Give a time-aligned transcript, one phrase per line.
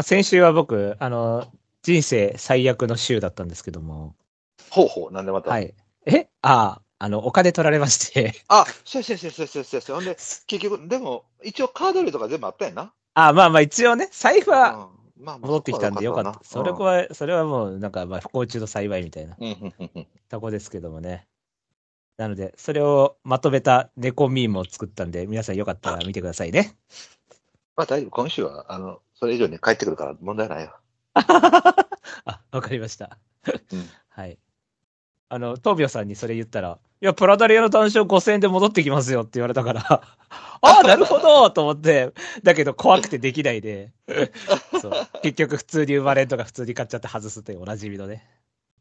[0.00, 1.46] まあ、先週は僕、あの、
[1.82, 4.14] 人生最悪の週だったんですけども、
[4.70, 5.50] ほうほう、なんでまた？
[5.50, 5.74] はい。
[6.06, 6.26] え？
[6.40, 9.96] ああ、あの、お金取られまして、あ、そうそうそうそうそうそうそう。
[9.96, 12.94] ほんで、結局、でも、一応カード類とか全部あったやんな。
[13.12, 16.40] あまあまあ一応ね、財布は戻ってきたんでよかった。
[16.44, 19.36] それこは、それはもうなんかまあ不幸中の幸いみたいな
[20.30, 21.26] とこですけどもね。
[22.16, 26.74] なので、それをまとめた猫ミームを作ったんで、皆さんよかったら見てくださいね。
[27.76, 30.76] まあ大丈夫、今週は、あの、それ以上に帰ってくるから問題ないよ。
[31.14, 33.18] あ、わかりました。
[33.72, 34.38] うんはい。
[35.28, 39.80] あの、トービオさんにそれ言ったら、いや、プラダリアの単勝5000円で戻ってきますよって言われたから、
[40.62, 42.12] ああ、なるほどと思って、
[42.42, 43.92] だけど怖くてできないで、
[44.82, 48.26] そう結局普通に生まれんとか普通に買っちゃって外すというおなじみのね。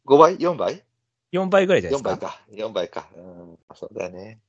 [0.06, 0.84] 5倍 ?4 倍
[1.32, 2.42] ？4倍ぐらいじゃない ?4 ですか。
[2.50, 2.68] 倍か。
[2.68, 3.10] 4倍か。
[3.16, 4.40] うん、そうだよね。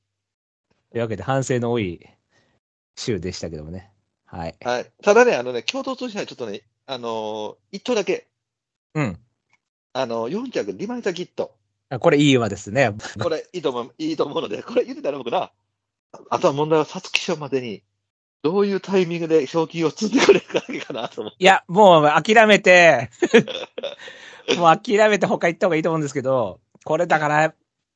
[0.91, 2.05] というわけで反省の多い
[2.97, 3.91] 週でしたけどもね。
[4.31, 4.55] はい。
[4.63, 4.91] はい。
[5.03, 8.27] ただね、あのね、共同通信はちょっとね、あのー一頭だけ、
[8.95, 9.19] うん。
[9.93, 11.53] あのー、4着リマイザキット。
[11.89, 12.93] あこれいい馬ですね。
[13.21, 15.51] これ、いいと思う、いいと思うので、これ言ってたら僕な。
[16.29, 17.83] あとは問題は、皐月賞までに、
[18.41, 21.43] どういうタイミングで賞金を積んでくれるかかなと思って。
[21.43, 23.09] いや、もう諦めて、
[24.57, 27.53] もう諦めて他行った方がいいと思うんですけど、これだから、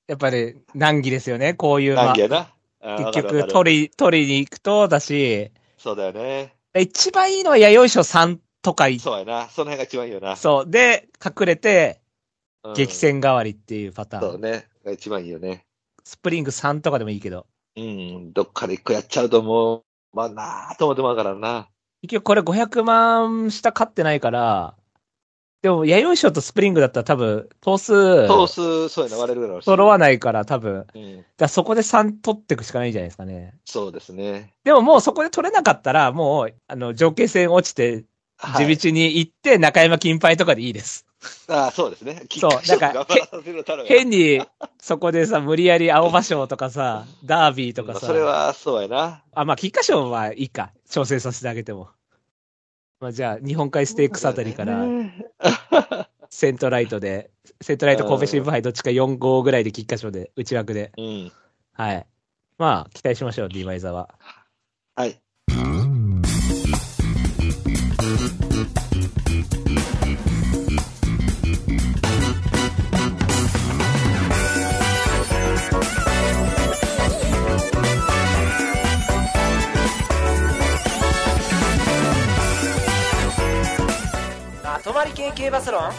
[0.07, 2.19] やっぱり難儀ですよね、こういう馬なん。
[2.19, 2.51] やな。
[2.97, 5.51] 結局、取り、取りに行くとだし、
[5.85, 6.55] そうだよね。
[6.75, 9.49] 一番いいのは弥生賞3とかいそうやな。
[9.49, 10.35] その辺が一番いいよな。
[10.35, 10.67] そう。
[10.67, 12.01] で、隠れて、
[12.63, 14.31] うん激戦代わりっていうパターン。
[14.31, 14.65] そうね。
[14.83, 15.67] が一番いいよね。
[16.03, 17.45] スプリング3とかでもいいけど。
[17.77, 18.33] うん。
[18.33, 21.69] どっかで一個やっちゃうともう、まあなあと思ってまうからな。
[22.01, 24.75] 結局これ500万下勝ってないから、
[25.65, 29.65] でも、弥生賞とスプリングだったら多分、頭数、トース、そうやな、割れるだろうし。
[29.65, 31.25] 揃わないから多分、だかうん。
[31.39, 33.55] らそこで3取っていくしかないんじゃないですかね。
[33.65, 34.53] そうですね。
[34.63, 38.05] でももうそこで取れなかったら、もう、あの、条件戦落ちて、
[38.37, 41.07] はい地道に行って、中山金杯とかでいいです。
[41.47, 42.21] ああ、そうですね。
[42.29, 44.41] そうだから頑張らさせるために変に、
[44.79, 49.23] そこでさ、無理やり青葉賞とかさ、ダービーとかさ、まあそれはそうやな。
[49.33, 50.73] あ、まあ、菊花賞はいいか。
[50.87, 51.89] 調整させてあげても。
[53.05, 54.83] まあ、じゃあ、日本海ステークスあたりから、
[56.31, 57.29] セントライトで、
[57.61, 60.91] セントライト神戸新聞杯どっちか4号ぐらいで菊花賞で、内枠で。
[60.97, 61.31] うん。
[61.73, 62.07] はい。
[62.57, 64.15] まあ、期待しましょう、ディマイザーは。
[85.25, 85.91] 系系バスロン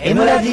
[0.00, 0.50] M ラジ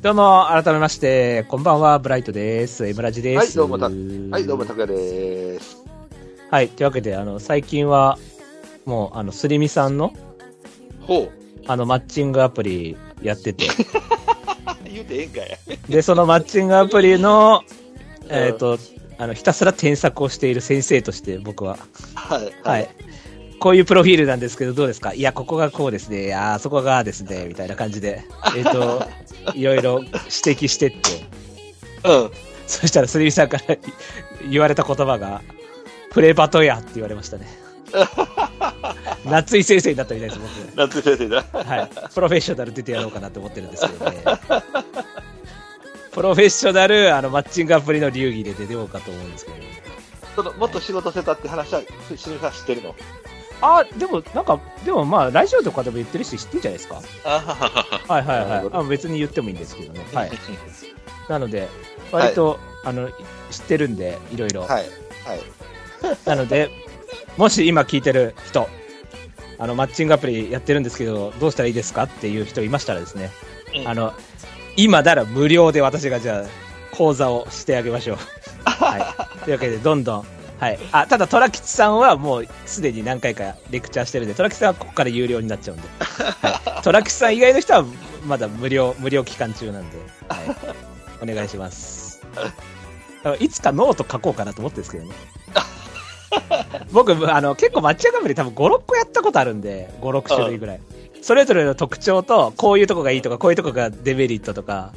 [0.00, 2.86] どうも、改めまして、こんばんは、ブライトです。
[2.86, 3.36] エムラジです。
[3.36, 3.90] はいどうもたは
[4.38, 5.84] い、どうも、拓也です。
[6.50, 8.18] はい、というわけで、あの、最近は、
[8.86, 10.14] もう、あの、すりみさんの、
[11.02, 11.30] ほう。
[11.66, 13.66] あの、マッチングアプリやってて、
[14.90, 15.58] 言うてええんかや。
[15.90, 17.62] で、そのマッチングアプリの、
[18.30, 18.78] えっ、と、
[19.18, 21.76] あの、ひたすら添削をしている先生として、僕は、
[22.14, 22.52] はい。
[22.62, 22.88] はい。。
[23.58, 25.12] こういうプロフィールなんですけど、どうですか？
[25.14, 26.34] いや、ここがこうですね。
[26.34, 27.46] ああ、そこがですね。
[27.48, 28.24] みたいな感じで、
[28.56, 29.04] えっ、と、
[29.54, 31.26] いろいろ指摘してって、
[32.04, 32.30] うん。
[32.66, 33.76] そしたら、すりみさんから
[34.50, 35.42] 言われた言葉が、
[36.10, 37.46] プレバトやって言われましたね。
[39.24, 40.76] 夏井先生になったみたいです、僕。
[40.76, 41.44] 夏井先生だ。
[41.52, 41.90] はい。
[42.14, 44.22] プロフェッショナル出てやろうかなって思ってるんですけどね。
[46.12, 49.56] プロフェッショナル、あの、マッチングアプリの流儀で出てようかと思うんですけど。
[50.36, 51.86] その、もっと仕事せたって話は、し
[52.30, 52.94] みさん知ってるの？
[53.60, 57.02] あ、でも、なんか、でもまあ、ラジオとかでも言ってるし知ってるんじゃないですか？
[57.24, 58.14] あははは。
[58.14, 60.00] はいはいはいあ別に言ってもいいんですけどね。
[60.14, 60.30] はい。
[61.28, 61.68] なので、
[62.12, 63.08] 割と、あの、
[63.50, 64.62] 知ってるんで、いろいろ。
[64.62, 64.70] はい。
[64.70, 64.84] はい。
[66.24, 66.70] なので、
[67.36, 68.68] もし今聞いてる人、
[69.58, 73.30] あの、マッチングアプリやってるんですけど、どうしたらいいですかっていう人いましたらですね、
[73.76, 74.14] うんあの、
[74.76, 78.18] 今なら無料で私がじゃあ、講座をしてあげましょう。
[78.64, 79.40] はい。
[79.44, 80.26] というわけで、どんどん、
[80.58, 80.78] はい。
[80.92, 86.82] あ、ただ、虎吉さんはもうすでに何回かレクチャーしてるんで、虎吉さんはここから有料になっちゃうんで、はい。
[86.82, 87.84] 虎吉さん以外の人は
[88.26, 91.30] まだ無料、無料期間中なんで、はい。
[91.30, 92.20] お願いします。
[93.40, 95.14] いつかノート書こうかなと思ってるんですけどね。
[96.92, 100.80] 僕、あの、結構マッチングアプリ多分5、6個やったことあるんで、5、6種類ぐらい。
[101.20, 104.92] それぞれの特徴と、こういうとこがいいとか、こういうとこがデメリットとか、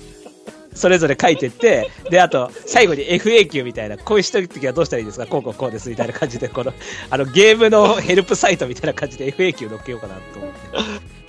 [0.74, 5.26] それぞれ書いてって、で、あと、最後に FAQ みたいな、こういう時はどうしたらいいですか？
[5.28, 6.74] こうこうこうです、みたいな感じで、この、
[7.10, 10.58] あの、ゲームのヘルプサイトみたいな感じで FAQ 載っけようかなと思って。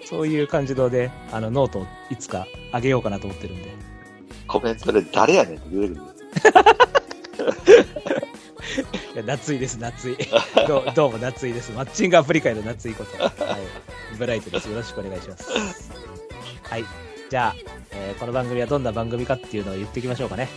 [0.07, 3.75] そういう感じので、あの、ノートをいつか上げようかなと思ってるんで。
[4.47, 5.97] コメントで誰やねんって言える。
[9.15, 10.17] いや、夏井です、夏井。
[10.69, 11.73] どうどうも夏井です。
[11.73, 13.17] マッチングアプリ界の夏井こと。
[13.23, 13.33] はい。
[14.19, 14.69] ブライトです。
[14.69, 15.47] よろしくお願いします。
[16.63, 16.85] はい。
[17.33, 17.55] じゃあ、
[17.93, 20.51] えーこの番組はどんな番組かっていうのを言っていきましょうかね。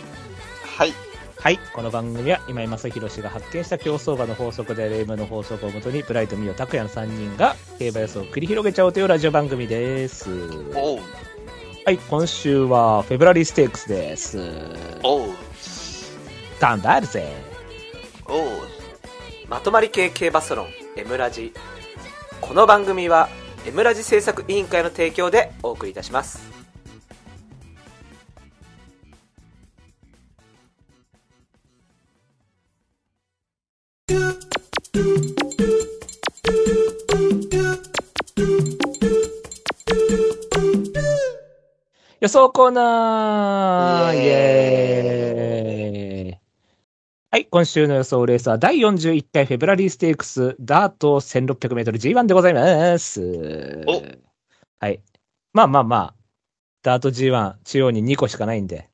[0.76, 0.92] はい。
[1.38, 1.58] はい。
[1.74, 10.28] この番組は今井正弘氏が発見した競走馬の法則である M の法則をもとに、ブライト、ミオ、タクヤの3人が競馬予想を繰り広げちゃおうというラジオ番組です。
[10.74, 10.98] おう。
[11.86, 11.96] はい。
[11.96, 14.38] 今週はフェブラリーステークスです。
[15.02, 15.30] おう。
[16.60, 17.32] 頑張るぜ。
[18.26, 18.38] おう。
[19.48, 21.54] まとまり系系バスロン M ラジ
[22.42, 23.30] この番組は
[23.64, 26.55] M ラジ制作委員会の提供でお送りいたします
[42.36, 46.38] 予想コーナーイエーイ
[47.30, 53.82] はい、今週の予想レースは第41回フェブラリーステークスダート 1600m G1 でございます。
[53.86, 54.02] お
[54.80, 55.00] はい。
[55.54, 56.14] まあまあまあ、
[56.82, 58.90] ダート G1 中央に2個しかないんで、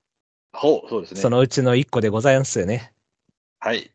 [0.52, 1.20] ほう、そうですね。
[1.20, 2.92] そのうちの1個でございますよね。
[3.58, 3.90] はい。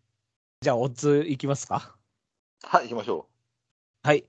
[0.59, 1.95] じゃあ、オッズいきますか
[2.63, 3.27] はい、行きましょ
[4.03, 4.25] はい。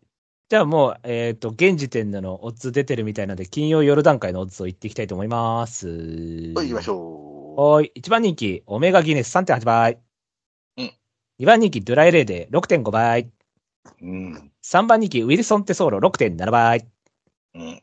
[0.48, 5.88] じゃあもう、えっ、と、現時点でのオッズ出てるみたいなので、金曜夜段階のオッズを言っていきたいと思います。
[5.88, 6.54] う。
[6.54, 7.92] はい、行きましょはーい。
[7.96, 9.98] 1番人気、オメガギネス3.8倍。
[10.78, 10.92] うん。
[11.40, 13.24] 2番人気、ドゥライレーデ6.5倍。
[13.24, 13.30] う。
[14.00, 14.50] うん。
[14.64, 16.88] 3番人気、ウィルソンテソーロ6.7倍。
[17.54, 17.82] うん。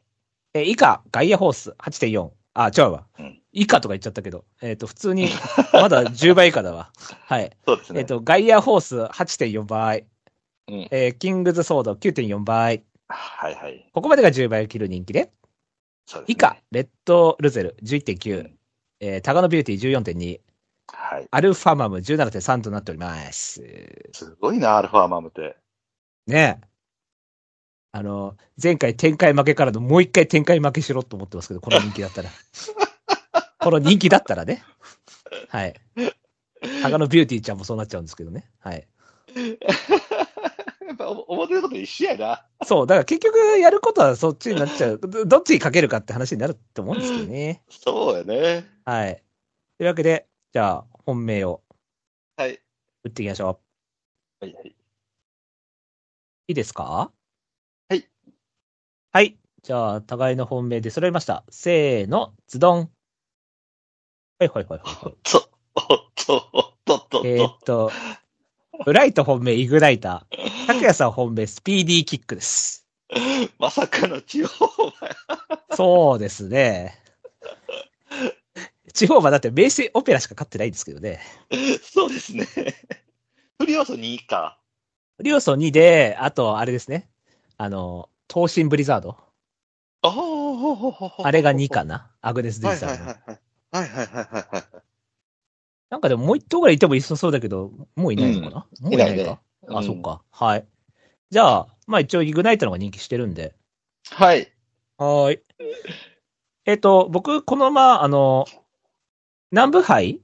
[0.56, 2.32] えー以下、ガイアホース8.4。
[2.56, 3.06] あ、違うわ。
[3.20, 5.30] うん以下とか言っちゃったけど、えっ、と、普通に、
[5.72, 6.92] まだ10倍以下だわ。
[7.26, 7.56] はい。
[7.66, 8.02] そうですね。
[8.02, 10.08] えっ、と、ガイアホース8.4倍。
[10.68, 10.88] うん。
[10.92, 12.84] えーキングズソード9.4倍。
[13.08, 13.90] はいはい。
[13.94, 15.32] ここまでが10倍を切る人気で、
[16.06, 16.34] そうですね。
[16.34, 18.40] 以下、レッドルゼル11.9。
[18.40, 18.58] うん
[19.02, 20.40] えータガノビューティー14.2。
[20.88, 21.28] はい。
[21.30, 23.62] アルファマム17.3となっております。
[24.14, 25.56] すごいな、アルファマムって。
[26.28, 26.68] ねえ。
[27.92, 32.30] あの、前回展開負けからのもう一回展開負けしろと思ってますけど、この人気だったら。
[33.60, 34.64] この人気だったらね。
[35.50, 35.74] はい。
[36.82, 38.50] タガノビューティーちゃんもそうなっちゃうんですけどね。
[38.60, 38.88] はい。
[41.10, 42.46] 思ってること一緒やな。
[42.66, 45.00] そう、だから結局やることはそっちになっちゃう。
[45.00, 47.64] どっちにかけるかって話になると思うんですけどね。
[47.70, 48.68] そうやね。
[48.86, 49.24] はい。
[49.78, 51.62] というわけで、じゃあ、本命を
[52.38, 52.62] はい。
[53.04, 53.60] 打っていきましょ
[54.42, 54.46] う。
[54.46, 54.68] はいはい。
[54.68, 54.76] い
[56.48, 57.12] いですか
[57.90, 58.10] はい。
[59.12, 59.38] はい。
[59.64, 61.44] じゃあ、互いの本命で揃いました。
[61.50, 62.92] せーの、ズドン。
[64.38, 65.16] はいはいはいはい。
[65.24, 67.24] と、おっと、おっとっとっと。
[67.26, 67.92] えーっと、
[68.92, 70.68] ライト本命、イグナイター。
[70.68, 72.86] 拓也さん本命、スピーディーキックです。
[73.60, 74.68] まさかの地方
[75.76, 77.00] そうですね。
[78.94, 81.20] 地方はだって名声オペラしか勝ってないんですけどね。
[81.52, 81.78] 前。
[81.80, 82.46] そうですね。
[83.60, 84.58] フリ要素2か。
[85.20, 87.10] リオソ2で、あと、あれですね。
[87.58, 89.18] あの、東進ブリザード。
[90.02, 92.12] ああ、あれが2かな。
[92.22, 93.06] アグネス・デはいジタルの。
[93.06, 93.40] はいはいはい。
[93.72, 94.64] はいはいはいはいはい。
[95.96, 99.22] なんかでももう一頭ぐらいいてもいそうそうだけど、もういないのかな、もういないか？
[99.24, 99.38] い
[99.70, 100.22] あ、うんそっか。
[100.30, 100.66] はい。
[101.30, 103.56] じゃあ、まあ一応イグナイトの方が人気してるんで。
[104.10, 104.52] はい。
[104.98, 105.40] はーい。
[106.66, 108.46] えっ、と、僕、このまま、あの、
[109.52, 110.20] 南部杯？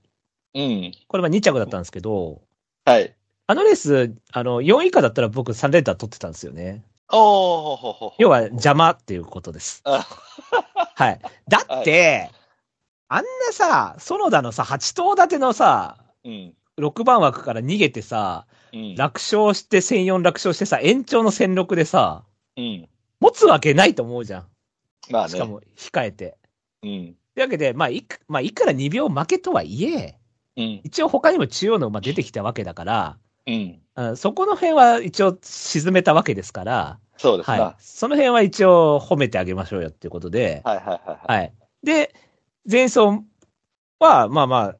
[0.56, 0.92] うん。
[1.08, 2.42] これは2着だったんですけど、
[2.84, 3.16] はい。
[3.48, 6.84] あのレース、あの、4位以下だったら僕3連単取ってたんですよね。
[7.14, 9.82] お要は邪魔っていうことです。
[9.86, 10.06] あ
[10.96, 11.20] はい。
[11.48, 12.30] だって、
[13.14, 16.54] あんなさ、園田のさ、8頭立てのさ、うん。
[16.80, 18.96] 6番枠から逃げてさ、うん。
[18.96, 22.24] 楽勝して1004楽勝してさ、延長の1006でさ、
[22.56, 22.88] うん。
[23.20, 24.46] 持つわけないと思うじゃん。
[25.10, 25.32] まあね。
[25.32, 26.38] しかも控えて。
[26.84, 26.90] うん。
[26.90, 27.04] とい
[27.36, 30.18] うわけで、まあいく、まあ、いくら2秒負けとはいえ、
[30.56, 30.82] うん。
[30.86, 33.80] 一応他にも中央の馬出てきたわけだから、うん。
[33.98, 37.60] うんそこの辺は一応沈めたわけですから、そうですな。
[37.62, 37.76] はい。
[37.80, 41.40] その辺は一応褒めてあげましょうよっていうことで、はいはいはいはい。
[41.40, 41.54] はい。
[41.84, 42.16] で、
[42.70, 43.24] 前走
[44.00, 44.78] は、まあまあ、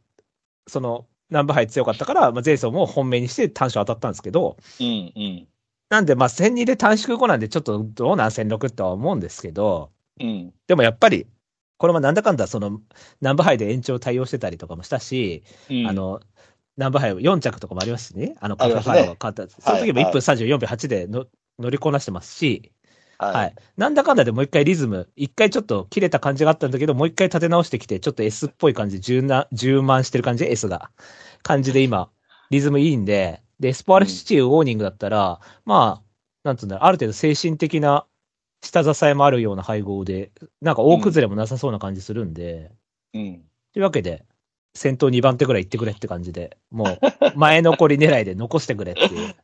[0.68, 5.48] その、南部杯強かったから、まあ、前走も本命にして単勝当たったんですけど、うんうん。
[5.90, 10.54] なんで、まあ、1002で短縮後なんで、ちょっとどうなん？1006とは思うんですけど、うん。
[10.68, 11.28] でもやっぱり、
[11.78, 12.82] これもなんだかんだ、その、
[13.22, 15.88] 南部杯で延長対応してたりとかもしたし、うん。
[15.88, 16.20] あ、の、
[16.78, 21.26] 南部杯4着とかもありますしね、あの、カフェファイが勝った、その時もはい1分34秒8での
[21.60, 22.72] 乗りこなしてますし、
[23.22, 23.36] はい。
[23.36, 23.56] はい。
[23.78, 30.90] なんだかんだでもう一回リズム、一回ちょっと切れた感じがあったんだけど、もう一回立て直してきて、ちょっと S っぽい感じ、充な、充満してる感じ、S が。
[31.44, 32.10] 感じで今、
[32.50, 36.04] リズムいいんで、で、エスポアルシチューウォーニングだったら、まあ、
[36.44, 38.08] なんつうんだろう、ある程度精神的な
[38.64, 42.72] 下支えもあるような配合で、なんか大崩れもなさそうな感じするんで、
[43.14, 43.44] うん。
[43.74, 44.26] というわけで、
[44.74, 47.00] 先頭2番手ぐらい行ってくれって感じで、もう、
[47.38, 49.36] 前残り狙いで残してくれっていう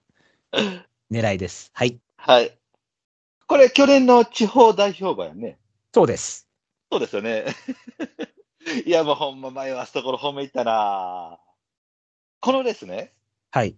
[1.12, 1.70] 狙いです。
[1.74, 2.00] はい。
[2.18, 2.58] はい。
[3.48, 5.58] これ、去年の地方代表馬やね。
[5.94, 6.48] そうです。
[6.92, 7.46] そうですよね。
[8.86, 11.40] いや、もうほんま前はあそころ褒めいったな
[12.42, 13.14] このレースね、
[13.52, 13.78] はい。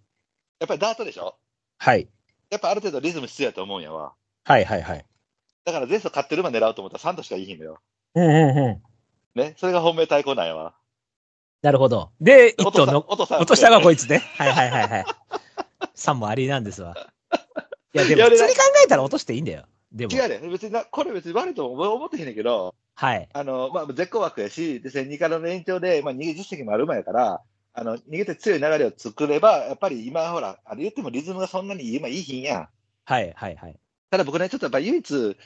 [0.60, 1.38] やっぱりダートでしょ？
[1.78, 2.10] はい。
[2.50, 4.14] やっぱある程度リズム必要やと思うんやわ。
[4.44, 5.06] はいはいはい。
[5.64, 7.80] だから前走勝ってる馬狙おうと思ったら3としかいいのよ。
[8.16, 8.82] うんうんう
[9.36, 9.40] ん。
[9.40, 9.54] ね？
[9.58, 10.74] それが本命対抗なんやわ。
[11.62, 12.12] なるほど。
[12.20, 14.20] で、一落とさ頭の、落としたがこいつね。
[14.38, 15.06] はいはいはいはい。
[15.96, 16.96] 3もありなんですわ。
[17.94, 19.66] いや、でも普通に考えたら落としていいんだよ。
[19.92, 20.14] でも。
[20.14, 20.48] 違うね。
[20.50, 23.30] 別にな、これ別に悪いとも思ってへんねんけど、はい。
[23.34, 27.42] あの、まあ、絶好枠やし、で、1002からの延長で、まあ、逃げ実績もある馬やから、
[27.74, 32.70] あの、逃げて強い流れを作れば、やっぱり今、ほら、あれ言ってもリズムがそんなに今いいひんやん。
[33.06, 33.80] はいはいはい。
[34.12, 35.38] ただ僕ね、ちょっとやっぱ唯一聞い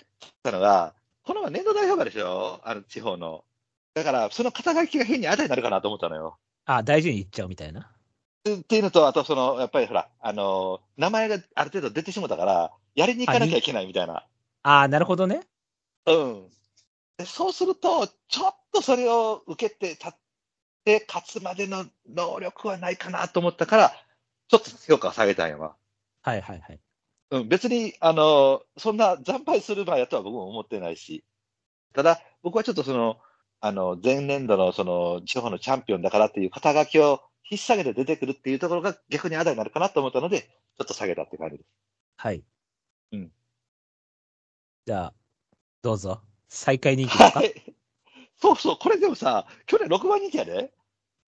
[0.42, 2.60] たのが、この馬年度代表馬でしょ？
[2.64, 3.46] あの、地方の。
[3.94, 6.38] だから、その肩書きが変にあだになるかなと思ったのよ。
[6.66, 7.93] あ、大事にいっちゃうみたいな。
[8.52, 14.26] っていうのと、あと、その、やっぱりほら、あの、名前がある程度出てしもたから、やりに行かなきゃいけないみたいな。
[14.64, 15.42] あなるほどね。
[16.06, 16.50] うん。
[17.18, 20.12] でそうすると、ちょっとそれを受けて立っ
[20.84, 23.94] て勝つまでの能力はないかなと思ったから、
[24.50, 25.76] ちょっと評価を下げたんやわ。
[26.22, 26.80] はいはいはい。
[27.32, 31.24] うん、別に、あの、そんな惨敗する場合やとは僕も思ってないし、
[31.94, 33.18] ただ、僕はちょっとその、
[33.62, 41.68] あの、前年度のその、地方のチャンピオンだからっていう肩書きを引っ提げて出てくるっていうところが逆にあだになるかなと思ったので、ちょっと下げたって感じです。
[42.18, 42.44] はい。
[43.12, 43.32] うん。
[44.86, 45.14] じゃあ、
[45.82, 46.22] どうぞ。
[46.50, 47.54] 最下位人気ですか、はい。
[48.42, 50.72] そうそう、これでもさ、去年6番人気やで。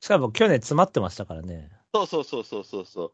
[0.02, 1.72] しかも去年詰まってましたからね。
[1.94, 3.12] そうそうそうそうそうそう。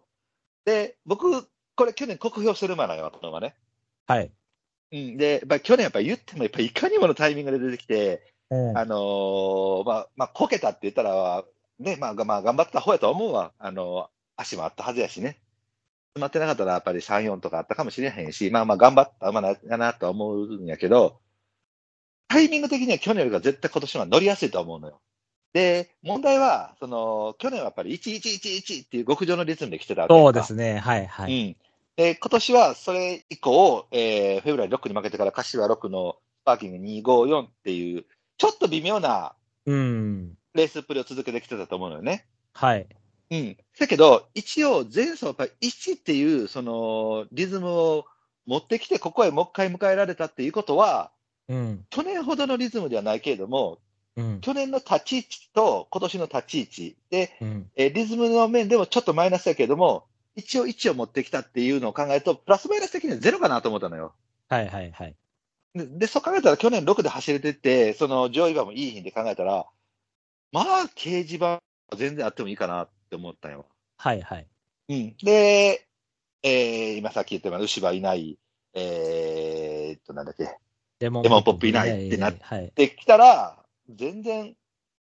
[0.66, 3.56] で、僕、これ去年酷評してる馬なんよ、この馬ね。
[4.08, 4.32] はい。
[4.92, 5.18] うん。
[5.18, 11.46] で、やっぱり去年やっぱり言っても、やっぱりいかにものタイミングで出てきて、うんあのーまあ、まあ、こけたって言ったら、
[11.82, 13.52] ね、まあ、がまあ、頑張った方やと思うわ。
[13.58, 15.40] あの足もあったはずやしね。
[16.14, 21.20] 詰まってなかったら、やっぱり3、4とかあったかもしれへんし、まあまあ、頑張った馬だなとは思うんやけど、
[22.28, 25.02] タイミング的には去年よりか絶対今年は乗りやすいと思うのよ。
[25.54, 30.80] で、問題は、その、去年はやっぱり1111っていう極上のリズムで来てたわけそうですね。
[30.80, 31.48] はいはい。
[31.48, 31.58] うん。
[31.98, 38.06] で、今年はそれ以降、えーフェブラリー6に負けてから、柏6のスパーキング254っていう、
[38.38, 39.34] ちょっと微妙な
[39.66, 40.38] うん。
[40.54, 42.26] レースプレーを続けてきてたと思うのよね。
[42.54, 42.88] はい。
[43.32, 43.58] うん。
[43.80, 48.06] だけど、一応、前走やっぱり1っていう、その、リズムを
[48.46, 51.12] 持ってきて、ここへもう一回迎えられたっていうことは、
[51.48, 51.86] うん。
[51.90, 53.80] 去年ほどのリズムではないけれども、
[54.18, 54.42] うん。
[54.42, 57.72] 去年の立ち位置と今年の立ち位置で、うん。
[57.76, 60.06] えーリズムの面でもちょっとマイナスだけれども、
[60.36, 64.14] 一応1を持ってきたっていうのを考えると、プラスマイナス的にはゼロかなと思ったのよ。
[64.50, 65.16] はいはいはい。
[65.74, 69.66] で、でそう考えたら去年6で走れてて、その上位馬もいい日で考えたら、
[70.52, 70.66] まあ、
[70.96, 71.62] 掲示板は
[71.96, 73.66] 全然あってもいいかなって思ったよ。
[73.98, 74.48] はいはい。
[74.90, 75.16] うん。
[75.24, 75.88] で、
[76.44, 78.38] えー今さっき言ったような牛はいない、
[78.74, 80.58] えーっと、なんだっけ、
[81.00, 82.72] レモンポップいないってなっはい。
[82.76, 84.56] できたら、全然、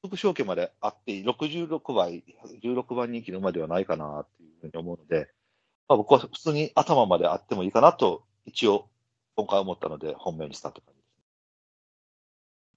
[0.05, 2.23] 副賞券まであって、66倍、
[2.61, 5.29] 16番人気の馬ではないかなっていうふうに思うので、
[5.87, 8.89] まあ、僕は普通に頭まであってもいいかなと、一応、
[9.35, 11.07] 今回思ったので、本命にしたって感じです。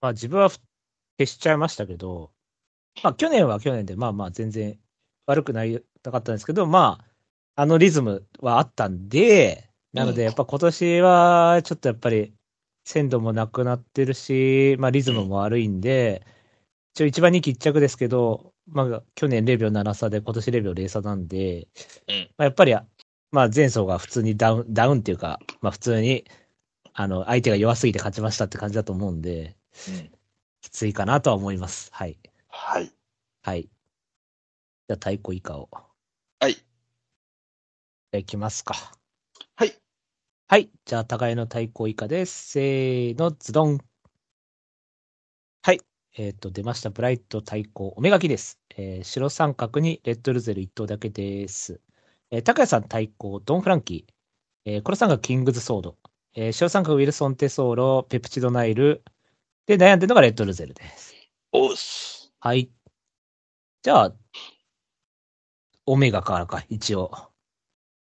[0.00, 0.50] まあ自分は
[1.18, 2.30] 消しちゃいましたけど、
[3.02, 4.78] まあ去年は去年で、まあまあ全然
[5.26, 6.98] 悪くないなかったんですけど、ま
[7.56, 12.32] あ、あのリズムはあったんで、なのでやっぱ今年はちょっとやっぱり
[12.84, 16.26] 鮮度もなくなってるし、まあリズムも悪いんで、
[16.94, 21.68] 一応一番人気一着ですけど、まあ去年0秒7差で今年0秒0差なんで、
[22.08, 22.74] うんまあ、やっぱり、
[23.32, 26.24] まあ前走が普通にダウン、ダウンっていうか、まあ普通に、
[26.92, 29.56] あの、相手が弱すぎて勝ちましたって感じだと思うんで、
[29.88, 30.10] うん。
[30.60, 31.90] きついかなとは思います。
[31.92, 32.18] はい。
[32.62, 32.92] はい。
[33.42, 33.62] はい。
[33.62, 35.70] じゃあ、太鼓以下を。
[36.38, 36.52] はい。
[36.52, 36.62] じゃ
[38.14, 38.74] あ、いきますか。
[39.56, 39.72] はい。
[40.46, 40.70] はい。
[40.84, 42.50] じゃあ、互いの太鼓以下です。
[42.50, 43.78] せーの、ズドン。
[45.62, 45.80] はい。
[46.18, 46.90] えっ、と、出ました。
[46.90, 48.60] ブライト太鼓、おめがきです。
[48.76, 51.80] えー白三角にレッドルゼル1頭だけです。
[52.30, 54.12] えー、高谷さん太鼓、ドン・フランキー。
[54.66, 55.96] えー、黒三角、キングズ・ソード。
[56.34, 59.02] えー白三角、ウィルソン・テソーロ、ペプチド・ナイル。
[59.66, 61.14] で、悩んでるのがレッドルゼルです。
[61.52, 62.19] おっす。
[62.40, 62.70] はい。
[63.82, 64.14] じゃあ、
[65.84, 67.10] オメガからか、一応。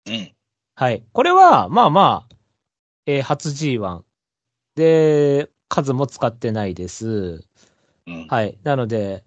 [0.05, 0.35] うん。
[0.75, 1.03] はい。
[1.11, 2.35] これは、まあまあ、
[3.07, 4.05] えー初 G1。
[4.75, 7.43] で、数も使ってないです。
[8.07, 8.27] うん。
[8.27, 8.59] はい。
[8.63, 9.25] なので、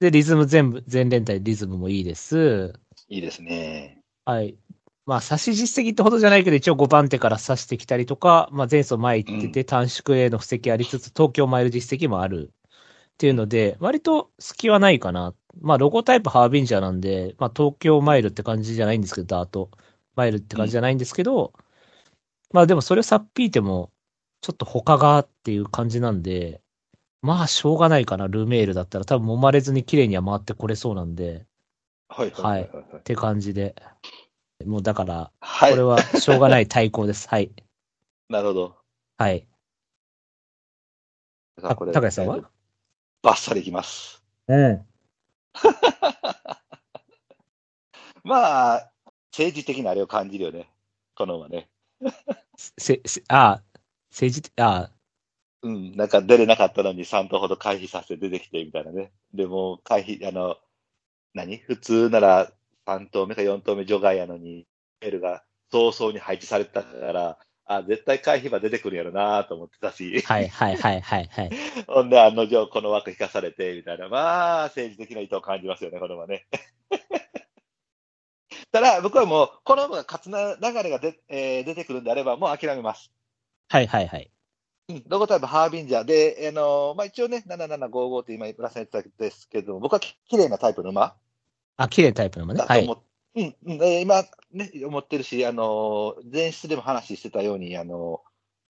[0.00, 2.74] で、リズム全部、全連帯リズムもいいです。
[3.08, 4.02] いいですね。
[4.24, 4.56] はい。
[5.06, 12.52] まあ、差し実績ってほどじゃないけど、一応5番手から差してきたりとか、まあ、前走前行ってて、短縮への布石ありつつ、東京マイル実績もある
[13.18, 15.34] っていうので、割と隙はないかな。
[15.60, 19.70] まあロゴタイプハービンジャーなんで、まあ東京マイルって感じじゃないんですけど、ダート
[20.14, 21.52] マイルって感じじゃないんですけど、
[22.52, 23.90] まあでもそれをさっぴいても、
[24.40, 26.62] ちょっと他がっていう感じなんで、
[27.20, 31.44] まあしょうがないかな、ルメールだったら多分揉まれずに綺麗には回ってこれそうなんで、
[32.08, 32.62] はいはい。
[32.62, 33.74] って感じで。
[34.64, 35.72] もうだから、はい。
[35.72, 37.28] これはしょうがない対抗です。
[37.28, 37.50] はい。
[38.30, 38.76] なるほど。
[39.16, 39.48] はい。
[41.60, 42.57] 高橋さんは？
[43.28, 44.22] バッサリいきます。
[44.46, 44.86] うん。
[48.24, 48.90] まあ、
[49.30, 50.70] 政治的なあれを感じるよね。
[51.14, 51.68] この馬ね。
[52.56, 53.60] せ、せ、あ
[54.10, 54.90] 政治、あ
[55.60, 59.12] うん、なんか出れなかったのに3頭ほど回避させて出てきてみたいなね。
[59.34, 60.56] でも、回避、あの、
[61.34, 61.58] 何？
[61.58, 62.50] 普通なら
[62.86, 64.66] 3頭目か4頭目除外やのに、
[65.02, 67.38] メールが早々に配置されてたから、
[67.68, 71.50] あ、絶対回避馬出てくるやろなと思ってたし、はいはいはいはいはい。
[71.86, 76.46] ほんで案の定この枠引かされて、みたいな、まあ、政治的な意図を感じますよね、この馬ね。
[78.72, 83.12] ただ、僕はもう、この馬が勝つな流れがで、えー出てくるんであれば、もう諦めます。
[83.68, 84.30] はいはいはい。
[84.88, 91.16] うん、ロゴタイプハービンジャーで、あのまあ、一応ね、7755って今、村さん言ってたんですけど、僕はき綺麗なタイプの馬
[91.76, 92.60] あ、綺麗なタイプのもね。
[92.60, 92.92] はいだと思。
[92.94, 93.02] っ
[93.38, 98.22] うんうんえー今、ね、思ってるし、あの前室でも話してたように、あの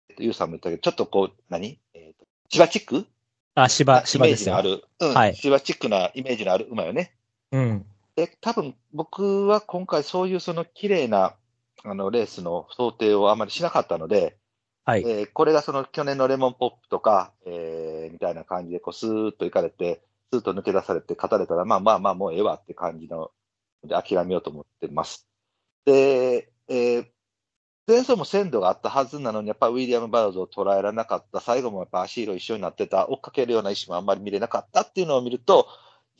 [0.08, 1.78] えっと、ユウさんも言ったけど、ちょっとこう、何？
[1.94, 3.06] えっ、と、千葉チック？
[3.54, 4.62] あ、芝、イ芝ですよあ。
[4.62, 7.14] る、うん、はい千葉チックなイメージのある馬よね。
[7.52, 7.86] うん。
[8.16, 11.34] で、多分僕は今回そういうその綺麗な
[11.84, 14.36] あのレースの想定をあまりしなかったので、
[14.84, 15.02] はい。
[15.02, 23.30] えーこれがその去年のレモンポップとか、えーみたいな感じでこうスーッと行かれて、スーッと抜け出されて勝たれたら、まあまあまあもうええわって感じの、
[23.84, 25.28] で諦めようと思ってます。
[25.84, 27.06] で、えー
[27.88, 35.66] 前走も鮮度があったはずなのに、やっぱウィリアム・バローズを捉えられなかった、最後もやっぱ足色一緒になってた、追っかけるような石もあんまり見れなかったっていうのを見ると、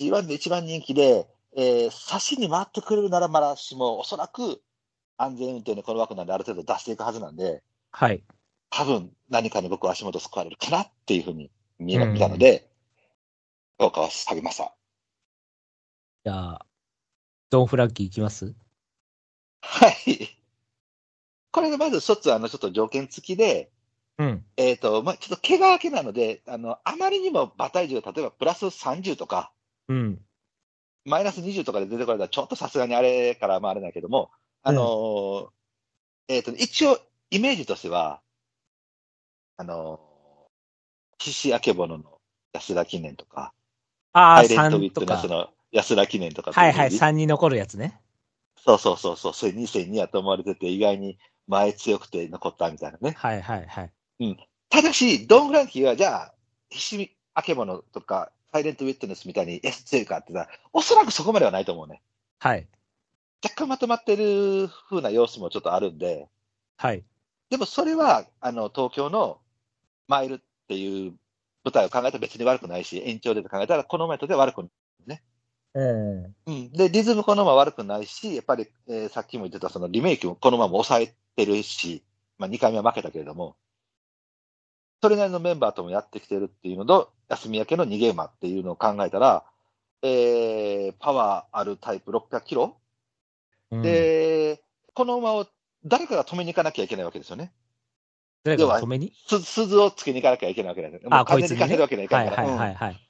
[0.01, 4.63] G1 で一番人気で、えー、差しに回ってくれるならまだしも、おそらく
[5.19, 8.23] 安全運転のこの枠なんである程度出していくはずなんで、はい。
[8.71, 12.71] 多分何かに僕は足元救われるかなっていうふうに見たので、
[13.79, 14.75] 評価は下げました。
[16.25, 16.67] じゃあ、
[17.51, 18.55] ドンフラッキーいきます？
[19.63, 20.39] はい。
[21.51, 23.71] これがまず一つ、あの、ちょっと条件付きで、
[24.19, 24.45] うん。
[24.57, 29.53] えっ、と、まあ、ちょっと怪我明けなので、あの、あまりにも馬体重が例えばプラス30とか、
[29.89, 30.21] うん。
[31.05, 34.31] マイナス20とかで出てこられたら、ちょっとさすがにあれからまああれだけども、
[34.63, 35.49] あのー
[36.29, 36.99] えっ、と、一応、
[37.31, 38.21] イメージとしては、
[39.57, 42.21] あのー、獅子明けぼのの
[42.53, 43.55] 安田記念とか、
[44.13, 45.31] ああ、サントウィ3とかットネス。
[45.31, 48.01] の安田記念とかはいはい、イメージ3に残るやつね。
[48.57, 53.15] そうそうそうそう、それ2002やと思われてて、意外に前強くて残ったみたいなね。
[53.17, 53.93] はいはいはい。
[54.69, 56.35] ただし、ドン・フランキーは、じゃあ、
[56.69, 62.03] ひしみ、あけぼのとか、サイレント・ウィットネスみたいに S 強いかって言ったら、おそらくそこまではないと思うね。
[62.39, 62.67] はい。
[63.43, 66.29] 若干まとまってる風な様子もちょっとあるんで、
[66.77, 67.05] はい。
[67.51, 69.41] でもそれは、あの、東京の
[70.07, 71.15] マイルっていう
[71.65, 74.69] 舞台を考えたら別に悪くないし、延長で考えたら、このメトで悪く
[75.75, 76.35] うん。
[76.47, 76.73] うん。
[76.73, 82.03] で、リズムこのまま悪くないし、やっぱり、えーさっきも言ってたそのリメイクもこのまま抑えてるし、
[82.39, 83.57] まあ2回目は負けたけれども、
[85.03, 89.45] それなりのメンバーともやってきてるっていうのと、休み明けの逃げ馬っていうのを考えたら、
[90.03, 92.77] えー、パワーあるタイプ600キロ、
[93.71, 94.63] うん、で、
[94.95, 95.47] この馬を
[95.85, 97.53] 誰かが止めに行かなきゃいけないわけですよね。
[98.45, 99.13] 誰かが止めに？
[99.29, 101.63] す鈴をつけに行かなきゃいけないわけなんですあ、うこいつに、ね。
[101.63, 102.57] かせるわけにはいかはいはいないから。
[102.57, 102.93] はいはい。
[102.93, 103.08] うん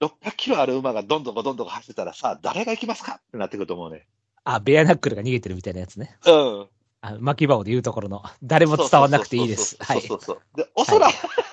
[0.00, 4.06] 600キロある馬がどんどんどんどん走ってたらさ、誰が行きますかってなってくると思うね。
[4.44, 6.16] あ、ベアナックルが逃げてるみたいなやつね。
[6.26, 6.68] うん。
[7.00, 8.22] あ巻き場で言うところの。
[8.42, 9.76] 誰も伝わらなくていいです。
[9.80, 10.00] はい。
[10.02, 10.56] そうそうそう。
[10.56, 11.08] で、おそら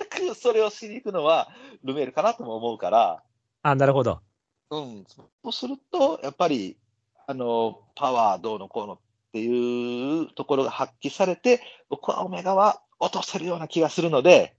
[0.10, 1.49] くそれをしに行くのは
[1.84, 3.23] ルメールかなとも思うから、
[3.62, 4.19] あ、なるほど。
[4.71, 5.06] うん。
[5.08, 6.77] そうすると、やっぱり、
[7.27, 8.99] あの、パワーどうのこうのっ
[9.32, 14.56] ていうところが発揮されて、僕はオメガは落とせるような気がするので、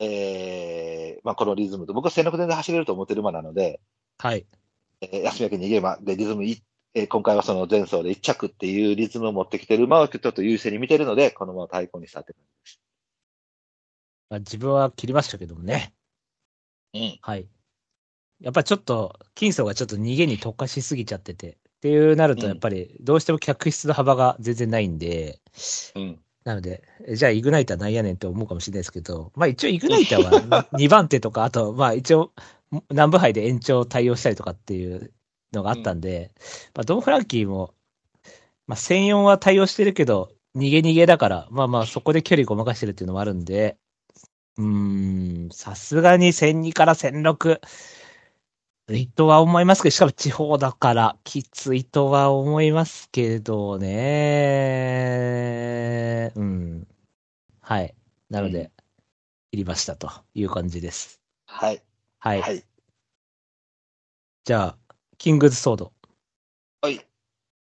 [0.00, 3.80] えー、まあこのリズムと、僕は戦力で走れると思ってる馬なので、
[4.18, 4.46] はい。
[5.00, 6.62] えー休み明け逃げ馬でリズムい、
[6.94, 12.80] えー今回はその前走で1着っていうリズムを持ってきてる馬をちょっと優勢に見てるので、この馬を対抗にしたって感じです。
[14.30, 15.94] まあ、自分は切りましたけどもね。
[16.94, 17.18] うん。
[17.20, 17.48] はい。
[18.40, 21.50] やっぱりちょっと、金層がちょっと逃げに特化しすぎちゃってて。
[21.50, 25.40] っていうなると、うんやっぱり、どうしても客室の幅が全然ないんで、
[25.94, 26.23] うん。
[26.44, 32.32] なので、えじゃあ、イグナイターなんやねんって思うかもしれないですけど、まあ一応、イグナイターは2番手とか、あと、まあ一応、
[32.90, 35.12] 南部杯で延長対応したりとかっていう
[35.52, 36.32] のがあったんで、
[36.74, 37.72] まあドン・フランキーも、
[38.66, 43.78] まあ1004は対応してるけど、逃げ逃げだから、まあまあそこで距離ごまかしてるっていうのもあるんで、
[44.58, 47.60] うーん、さすがに1002から1006、
[48.92, 53.94] いとは思いますけど、しかも地方だから、きついとは思いますけどね。
[56.34, 56.86] うん。
[57.62, 57.94] はい。
[58.28, 58.70] なのうで、
[59.52, 61.22] 切りましたという感じです。
[61.46, 61.82] はい。
[62.18, 62.42] はい。
[62.42, 62.62] はい。
[64.44, 64.76] じゃあ、
[65.16, 65.94] キングズソード。
[66.82, 67.00] はい。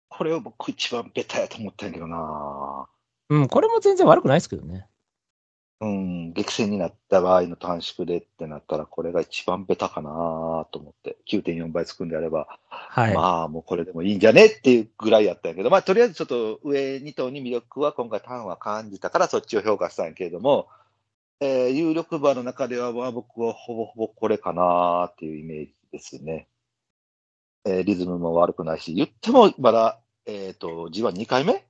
[0.09, 2.87] これを僕一番ベタやと思ったんやけどな
[3.29, 4.89] うん、これも全然悪くないですけどね。
[5.81, 10.09] うん、激戦になった場合の短縮でってなったら、これが一番ベタかな
[10.71, 13.13] と思って、9.4倍つくんであれば、はい。
[13.13, 20.69] まあ、もうこれでもいいんじゃねっていうぐらいやったんやけど、まあ、とりあえずちょっと上2頭に魅力は今回ターンは感じたから、そっちを評価したんやけれども、
[21.41, 26.47] えー有力馬の中では、まあ、僕はほぼほぼこれかなっていうイメージですね。
[27.65, 31.65] えーリズムも悪くないし、言ってもまだ、えっ、と、G12 回目？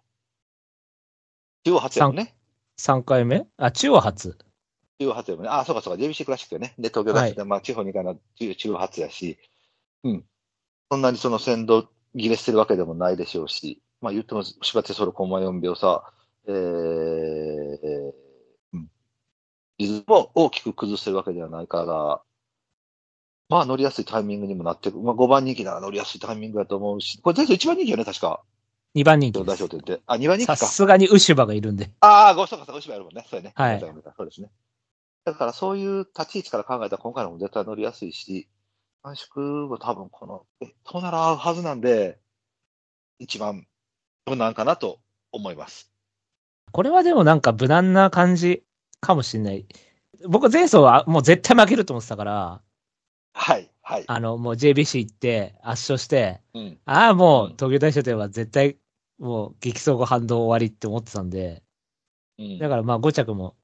[1.65, 2.35] 中央初やもんね。
[2.79, 3.47] 3回目？
[3.57, 4.37] あ、中央初。
[4.99, 5.49] 中央初やもんね。
[5.51, 6.73] あ、そうかそうか、JBC クラシックよね。
[6.77, 9.37] で、東京大学で、まあ、地方2回の中中央初やし、
[10.03, 10.25] うん。
[10.91, 16.03] そんなにその先導切れしてるわけでもないでしょうし、まあ言っても、柴手ソロコンマ4秒差、
[16.47, 18.11] えー、
[18.73, 18.87] うん。
[19.77, 22.21] リズムを大きく崩してるわけではないから、
[23.49, 24.97] まあ乗りやすいタイミングにもなってる。
[24.97, 28.43] まあ5番人気なら乗りやすいタイミングだと思うし、これ全部1番人気よね、確か。
[28.95, 30.03] 2番人気大ですて言って。
[30.05, 30.65] あ、2番人さ気か。
[30.67, 31.89] すがにウシュバがいるんで。
[31.99, 33.25] ああ、ごそうかそうか、牛歯やるもんね。
[33.29, 33.53] そうやね。
[33.55, 34.49] はいそうですね。
[35.25, 38.49] だからそういう立ち位置から考えたら今回のも絶対乗りやすいし、
[39.03, 42.19] 短縮は多分この、え、となら合うはずなんで、
[43.19, 43.65] 一番
[44.25, 44.99] 無難かなと
[45.31, 45.91] 思います。
[46.71, 48.63] これはでもなんか無難な感じ
[48.99, 49.65] かもしれない。
[50.27, 52.61] 僕前走はもう絶対負けると思ってたから、
[53.33, 54.03] はい、はい。
[54.07, 56.79] あの、もう JBC 行って圧勝して、うん。
[56.85, 58.77] ああ、もううん東京大賞典は絶対
[59.23, 61.63] もう激走後反動終わりって思ってたんで、
[62.37, 62.59] うん。
[62.59, 63.55] だからまあ5着も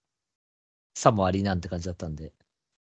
[0.94, 2.34] 差もありなんて感じだったんで、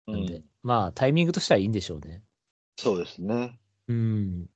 [0.06, 2.22] うんなんで、まあタイミングとしてはいいんでしょうね。
[2.78, 3.60] そうですね。
[3.88, 4.46] うん。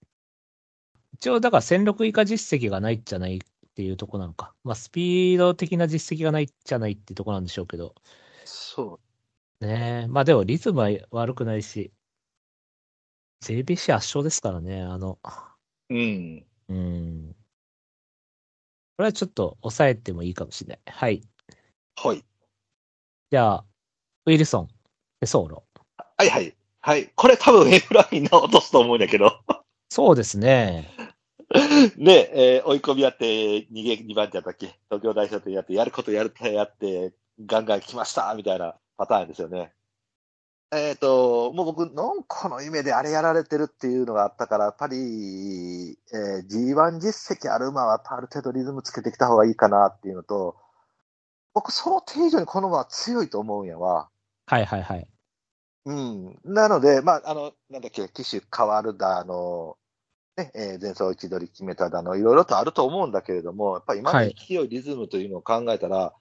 [1.13, 3.41] 一応だから1006以下実績がないじゃないっ
[3.75, 4.55] ていうとこなのか。
[4.65, 7.95] まあスピード的な実績がないじゃないってとこなんでしょうけど。
[8.47, 9.01] そ
[9.61, 10.09] ねえ。
[10.09, 11.93] まあでもリズムは悪くないし、
[13.45, 15.19] JBC 圧勝ですからね、あの、
[15.91, 15.95] う。
[15.95, 16.01] うん。
[16.01, 16.48] うん。
[18.99, 20.81] これはちょっと抑えてもいいかもしれない。
[20.87, 21.23] はい。
[21.95, 22.25] はい。
[23.31, 23.65] じゃあ、
[24.27, 24.69] ウィルソン、
[25.21, 25.63] でソーロ。
[26.17, 26.57] はい、はい。
[26.81, 27.09] はい。
[27.15, 29.39] これ多分 F ラインの落とすと思うんだけど。
[29.89, 30.91] そうですね。
[31.97, 34.67] で、 えー追い込みやって、逃げ2番手やったっけ？
[34.91, 37.15] 東京大賞典やって、やることやるとやって、
[37.47, 39.73] ガンガン来ましたみたいなパターンですよね。
[40.71, 50.57] えっ、と、もう僕、のんこの夢であれやられてるっていうのがあったから、やっぱり、えー G1 実績ある馬は、ある程度リズムつけてきた方がいいかなっていうのと、
[51.55, 54.11] 僕、想定以上にこの馬は強いと思うんやわ。
[54.47, 55.09] はいはいはい。
[55.87, 56.39] うん。
[56.45, 59.79] なので、まあ、あの、なんだっけ、機種変わるだ、あの、
[60.37, 66.13] ね、えー前走位置取り決めただの、いろいろとあると思うんだけれども、やっぱり今のはい勢い、リズムというのを考えたら、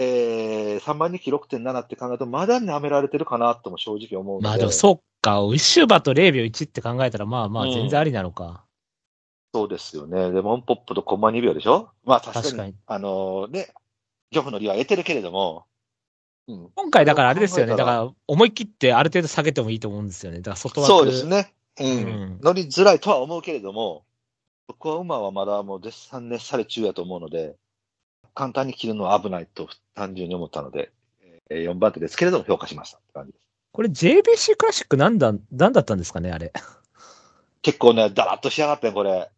[0.00, 4.40] えー、3番人気6.7って考えると、まだ舐められてるかなとも正直思う。
[4.40, 8.64] まあでもそっか、ウィッシュバと0秒1って考えたら、まあまあうん全然ありなのか。
[9.54, 10.30] そうですよね。
[10.30, 11.90] で、モンポップとコンマ2秒でしょ？
[12.04, 13.72] まあ、確かに、確かにあのね、
[14.30, 15.64] ジョフの利は得てるけれども、
[16.46, 16.70] うん。
[16.74, 17.74] 今回だからあれですよね。
[17.74, 20.38] だから思い切ってある程度下げてもいいと思うんですよね。
[20.38, 20.92] だから外枠。
[20.92, 21.26] そうです。
[21.26, 21.52] ね。
[21.80, 21.86] うん。
[21.86, 21.90] う
[22.36, 24.04] ん乗りづらいとは思うけれども、
[24.68, 27.56] 僕は馬はまだもう絶賛熱され中やと思うので、
[28.34, 30.92] 簡単に切るのは危ないと単純に思ったので、
[31.50, 33.42] えー4番手ですけれども評価しましたって感じです。
[33.72, 36.52] これ JBC クラシックなんだ、なんだったんですかね、あれ。
[37.62, 39.30] 結構ね、だらっとしやがってん、これ。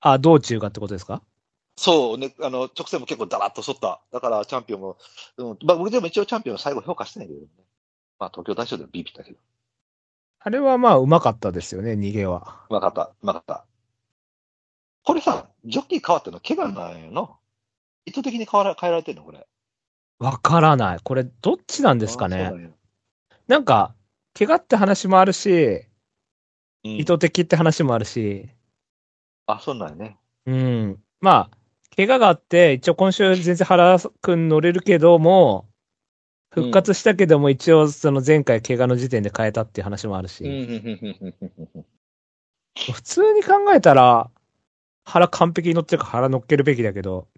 [0.00, 1.22] あ、道中がってことですか？
[1.76, 4.00] そうね、あの、直線も結構だらっとしとった。
[4.12, 4.98] だからチャンピオンも、
[5.38, 7.46] うん、まあ僕でも一応チャンピオン最後評価してないけどね。
[8.18, 9.38] まあ東京大賞でもビビったけど。
[10.40, 12.66] あれはまあうまかったですよね、逃げは。
[12.68, 13.64] うまかった、うまかった。
[15.04, 17.36] これさ、ジョッキー変わってんの怪我なんやの？
[18.04, 19.46] 意図的に変わら変えられてんのこれ？
[20.18, 20.98] わからない。
[21.02, 22.44] これどっちなんですかね？
[22.44, 22.60] あそう
[23.48, 23.58] な。
[23.58, 23.94] んか、
[24.38, 25.86] 怪我って話もあるし、
[26.84, 28.48] うん意図的って話もあるし、
[29.46, 30.18] あ、そうなんやね。
[30.46, 30.98] うん。
[31.20, 31.56] まあ、
[31.94, 35.68] 怪我があって、一応今週全然原くん乗れるけども、
[36.52, 40.42] 復活したけども、一応その前回怪我の時点で変えたっていう話もあるし、
[42.76, 44.28] 普通に考えたら、
[45.04, 47.28] 腹完璧に乗ってるから腹乗っけるべきだけど、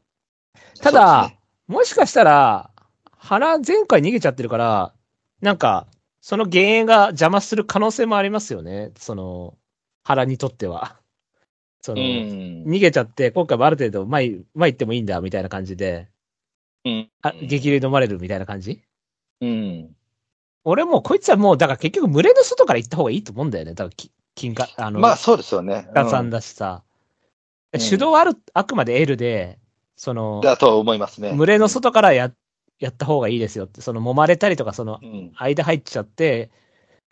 [0.81, 1.33] ただ、
[1.67, 2.71] もしかしたら、
[3.17, 4.93] 腹前回逃げちゃってるから、
[5.41, 5.87] なんか、
[6.21, 8.93] その幻影が邪魔する可能性もありますよね。
[8.97, 9.55] その、
[10.03, 10.97] 腹にとっては。
[11.81, 12.65] その、うん。
[12.67, 16.09] 逃げちゃって、今回もある程度前、前行ってもいいんだ、みたいな感じで、
[16.85, 17.11] うん。
[17.23, 18.83] あ激流飲まれるみたいな感じ？
[19.41, 19.97] うん。
[20.65, 23.73] 俺もこいつはもう、だから結局群れの外から行った方がいいと思うんだよね。
[23.73, 25.89] だからき、金か、あの、まあそうですよね。
[25.95, 26.83] ガさんだしさ。
[26.87, 29.59] うん主導はある、あくまで L で、
[29.97, 31.35] その、だと思いますね。
[31.37, 32.33] 群れの外からや、
[32.79, 35.33] やった方がいいですよって、その揉まれたりとか、そのうん。
[35.35, 36.51] 間入っちゃって、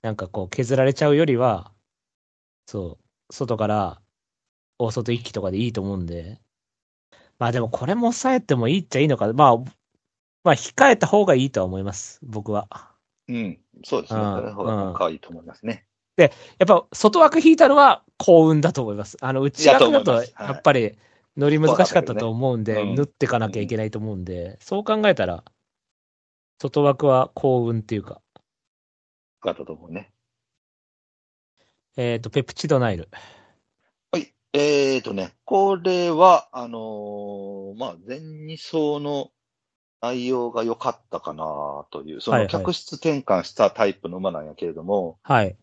[0.02, 1.72] なんかこう削られちゃうよりは、
[2.66, 2.98] そ
[3.30, 4.00] う、外から
[4.78, 6.40] 大外一気とかでいいと思うんで。
[7.38, 9.32] まあでもこれも抑えてもいいっちゃいいのか。
[9.32, 9.56] まあ、
[10.44, 12.68] まあ控えた方がいいとは思います、僕は。
[13.28, 13.58] うん。
[13.84, 14.20] そうですね。
[14.20, 15.86] うんそれの方が可愛いと思いますね。
[16.16, 16.30] やっ
[16.66, 19.16] ぱ外枠引いたのは幸運だと思います。
[19.20, 20.96] あの内枠だとやっぱり
[21.36, 25.44] 乗り難しかったと思うんで、ねうん縫っていかなきゃいけないと思うんで、そう考えたら、
[26.60, 28.20] 外枠は幸運っていうか、
[29.44, 30.12] だったと思うね。
[31.96, 33.08] えっ、と、ペプチドナイル。
[34.10, 34.32] はい。
[34.52, 39.30] えーとね、これは、あのーまあ、前2層の
[40.00, 45.46] 内容が良かったかなという、そはいはいの客室転換したタイプの馬なんやけれども、はい。
[45.46, 45.56] もう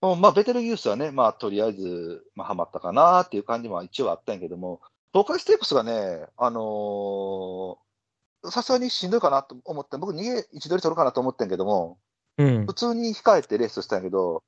[0.00, 4.80] まあ、ベテルギウスはね、まあ、とりあえず、まあ、ハマったかなっていう感じも一応あったんやけども、
[5.12, 7.76] 東海ステークスがね、あのー
[8.44, 11.98] さすがにしんどいかなと思って、僕逃げ位置取り取るかなと思ってんけども、
[12.38, 12.72] うん普。
[12.72, 14.42] 通に控えてレースしたんやけど、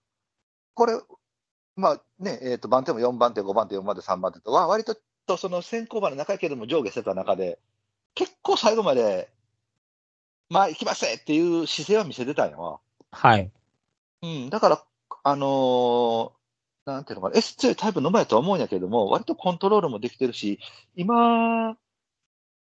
[0.74, 0.98] これ、
[1.76, 7.58] まあね、えっ、と、番手も4番手、5番手、4番手、3番手と、わ割ととその先行馬の中やけども上下してた中で、
[8.14, 9.30] 結構最後まで、
[10.48, 12.80] まあ行きませっていう姿勢は見せてたんやわ。
[13.10, 13.50] はい。
[14.22, 14.84] うん、だから、
[15.22, 16.42] あのー
[16.84, 20.58] なんていうのかな、S 強いタイプの馬やとは思うんやけども、割とコントロールもできてるし、
[20.96, 21.76] 今、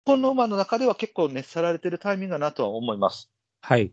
[0.05, 3.31] この馬の中では結構熱さられてるタイミングだなとは思います。
[3.63, 3.93] はい。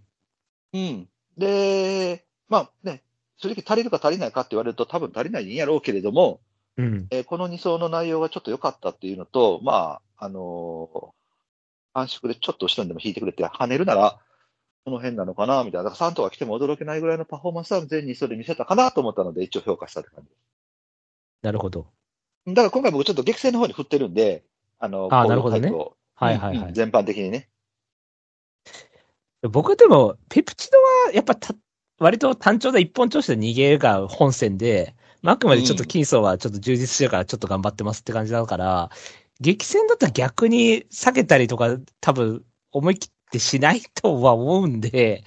[0.74, 1.08] うん。
[1.38, 3.04] で、まあね、
[3.38, 6.42] 正直足りるか足りないかって言われると多分足りないんやろうけれども、
[6.78, 7.08] うん。
[7.12, 11.10] えーこの2走の内容がちょっと良かったっていうのと、まあ、あのー
[11.94, 14.20] 短縮でちょっと後ろにでも引いてくれて跳ねるなら、
[14.86, 15.90] この辺なのかな、みたいな。
[15.90, 20.30] だから3頭が来ても驚けないぐらいのパフォーマンスは全2走で見せたかなと思ったので、一応評価したって感じ。
[21.42, 21.88] なるほど。
[22.48, 24.44] だから今回僕ちょっと激戦の方に振ってるんで、
[24.80, 25.72] あの、あなるほどね
[26.16, 26.58] はいはいはい。
[26.58, 27.50] うんうん全般的にね。
[29.42, 31.56] 僕でも、ペプチドはやっぱた
[32.00, 38.90] 割と単調で一本調子で逃げが本線で、まあ、あくまでちょっと金層はちょっと充実してるからちょっと頑張ってますって感じだから、
[39.40, 45.24] 激戦だったら逆に避けたりとか多分思い切ってしないとは思うんで、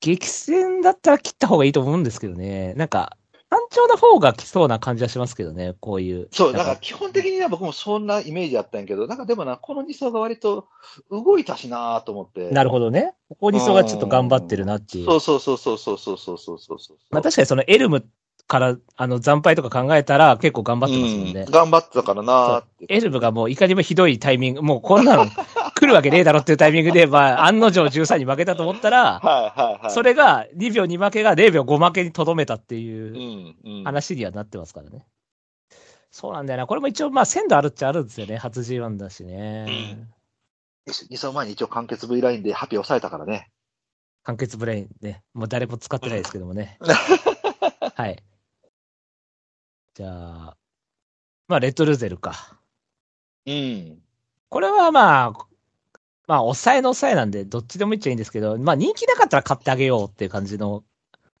[0.00, 2.74] 激戦だったら切った方がいいと思うんですけどね。
[2.74, 3.16] なんか、
[3.48, 6.28] 単調な方が来そうな感じはしますけどね、こういう。
[6.32, 10.66] そう、だなんから基本的には僕もそんなイメージあったんやけど、なんかでもな、この2走が割と
[11.10, 12.50] 動いたしなと思って。
[12.50, 13.14] なるほどね。
[13.28, 15.06] ここに層がちょっと頑張ってるなっていう。
[15.06, 16.96] そうそうそうそうそうそうそうそうそうそう。
[17.10, 18.04] まあ確かにそのエルム
[18.48, 21.52] からあの惨敗とか考えたら結構頑張ってますもんねうん。
[21.52, 22.64] 頑張ってたからな。
[22.88, 25.26] エルムがもういかにもひどいタイミング、もうこんなの
[25.86, 29.90] 来るわけねえだろっていうタイミングで、まあ案の定13に負けたと思ったら、はいはいはい。
[29.92, 33.84] それが2秒2負けが0秒5負けにとどめたってう、いうんうん。
[33.84, 35.06] 話にはなってますからね。
[36.10, 36.66] そうなんだよな。
[36.66, 38.36] これも一応まあ鮮度あるっちゃあるんですよね。
[38.36, 40.08] 初 G1 だしね。
[40.88, 43.50] 2走前に一応完結 V ラインでハッピー抑えたからね。
[44.24, 45.22] 完結ブレインね。
[45.34, 46.78] もう誰も使ってないですけどもね。
[47.94, 48.22] はい。
[49.94, 50.56] じゃあ、
[51.46, 52.58] まあレッドルゼルか。
[53.46, 53.98] うん。
[54.48, 55.32] これはまあ、
[56.26, 60.82] まあ、抑えの抑えなんで、どっちでもいいっちゃいいんですけど、まあ、人気なかったら買ってあげようっていう感じの、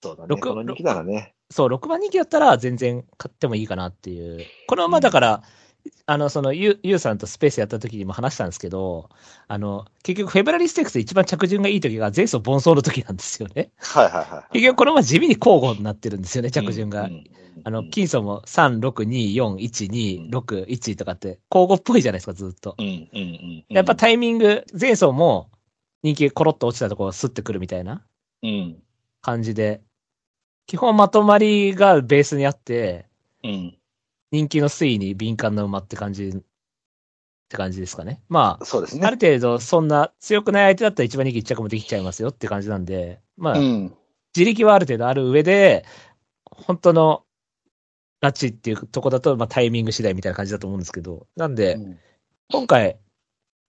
[0.02, 0.28] そうだね。
[0.28, 1.34] 六この人気ならね。
[1.50, 4.44] そう、6番人気だったら全然買ってもいいかなっていう。
[4.68, 5.42] これはまあ、だから、
[6.06, 9.10] あの、その、ゆゆうさんとスペースやった時にも話したんですけど、
[9.48, 13.70] あの、結局、フェブラリーステークスで一番着順がいい時が前走盆走の時なんですよね。
[13.78, 14.52] はいはいはい。
[14.52, 17.04] 結局、このまま地味に交互になってるんですよね、着順が。
[17.04, 17.24] うんうん
[17.64, 22.76] あの、金層も3、6、2、4、1、2、6、1とかって、交互っぽいじゃないですか、ずっと。
[22.78, 23.64] うんうんうん。
[23.70, 25.50] やっぱタイミング、前走も
[26.02, 28.04] 人気コロッと落ちたところスッてくるみたいな
[28.42, 28.76] うん。
[29.20, 29.82] 感じで、
[30.66, 33.06] 基本まとまりがベースにあって、
[33.42, 33.78] うん。
[34.32, 36.32] 人気の推移に敏感な馬って感じ、っ
[37.48, 38.20] て感じですかね。
[38.28, 39.06] まあ、そうですね。
[39.06, 43.96] ある程度そんな強くない相手だったら一番人気一着もできちゃいますよって感じなんで、まあ、うん。
[44.36, 45.84] 自力はある程度ある上で、
[46.44, 47.24] 本当の
[48.20, 51.78] ラチっていうとこだと、まあタイミング次第みたいな感じだと思うんですけど、なんで、
[52.50, 52.98] 今回、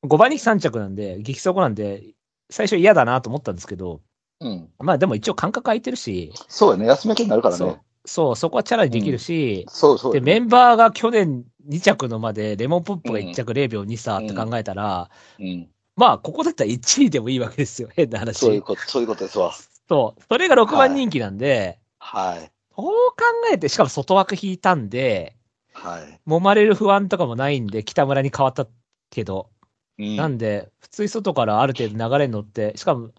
[0.04, 2.04] 5番人気3着なんで、激走後なんで、
[2.50, 4.02] 最初嫌だなと思ったんですけど、
[4.40, 4.70] うん。
[4.80, 6.86] まあでも一応間隔空いてるし、そうよね。
[6.86, 7.82] 休め気になるからね。
[8.08, 10.34] そう、そこはチャラにできるし、で、そうそうよね。
[10.34, 15.70] メンバーが去年2着のまで、レモンポップが1着0秒2差って考えたら、うん。
[15.96, 18.40] まあ、ここだったら1位でもいいわけですよ、 変な話。
[18.40, 19.54] そういうこと、そういうことですわ。
[19.90, 20.22] そう。
[20.30, 22.52] それが6番人気なんで、はい。
[22.72, 25.36] こう考えて、しかも外枠引いたんで、
[25.74, 26.20] はい。
[26.28, 28.68] 揉まれる不安とかもないんで、北村に変わった
[29.10, 29.50] けど、
[30.00, 33.10] うんなんで、普通に外からある程度流れに乗って、しかも、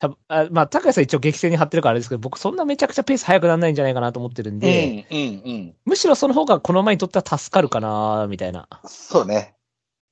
[0.00, 5.76] 多分あまあ、高谷さん一応激戦に張ってるからあれですけど、僕そんなめちゃくちゃペース速くならないんじゃないかなと思ってるんで、うん、うん、うん。
[5.84, 8.66] むしろその方がこの前にとっては助かるかな、みたいな。
[8.86, 9.54] そうね。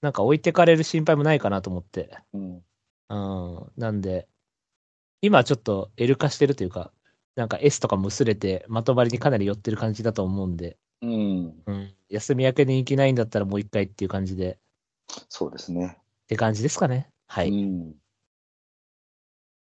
[0.03, 2.11] なんか置いてかれる心配もないかなと思って。
[2.35, 2.63] うん。
[3.09, 3.73] うん。
[3.79, 4.29] なんで、
[5.23, 6.93] 今ちょっと L 化してるというか、
[7.35, 11.63] なんか S とかも薄れて、まとまりにかなり寄ってる感じだと思うんで、うん。
[11.65, 11.95] うん。
[12.11, 14.59] 休み明けに人気ないんだったらもう一回っていう感じで、
[15.31, 15.97] そうですね。
[15.99, 17.09] って感じですかね。
[17.27, 17.49] はい。
[17.49, 17.95] うん。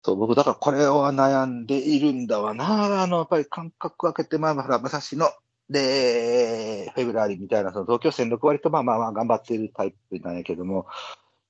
[0.02, 3.02] そう、僕、だからこれは悩んでいるんだわな。
[3.02, 5.30] あの、やっぱり間隔空けて、まあまあ、武蔵野、
[5.70, 10.86] で、フェブラリーみたいな、その東京戦6割と、まあまあまあ、頑張っているタイプなんやけども、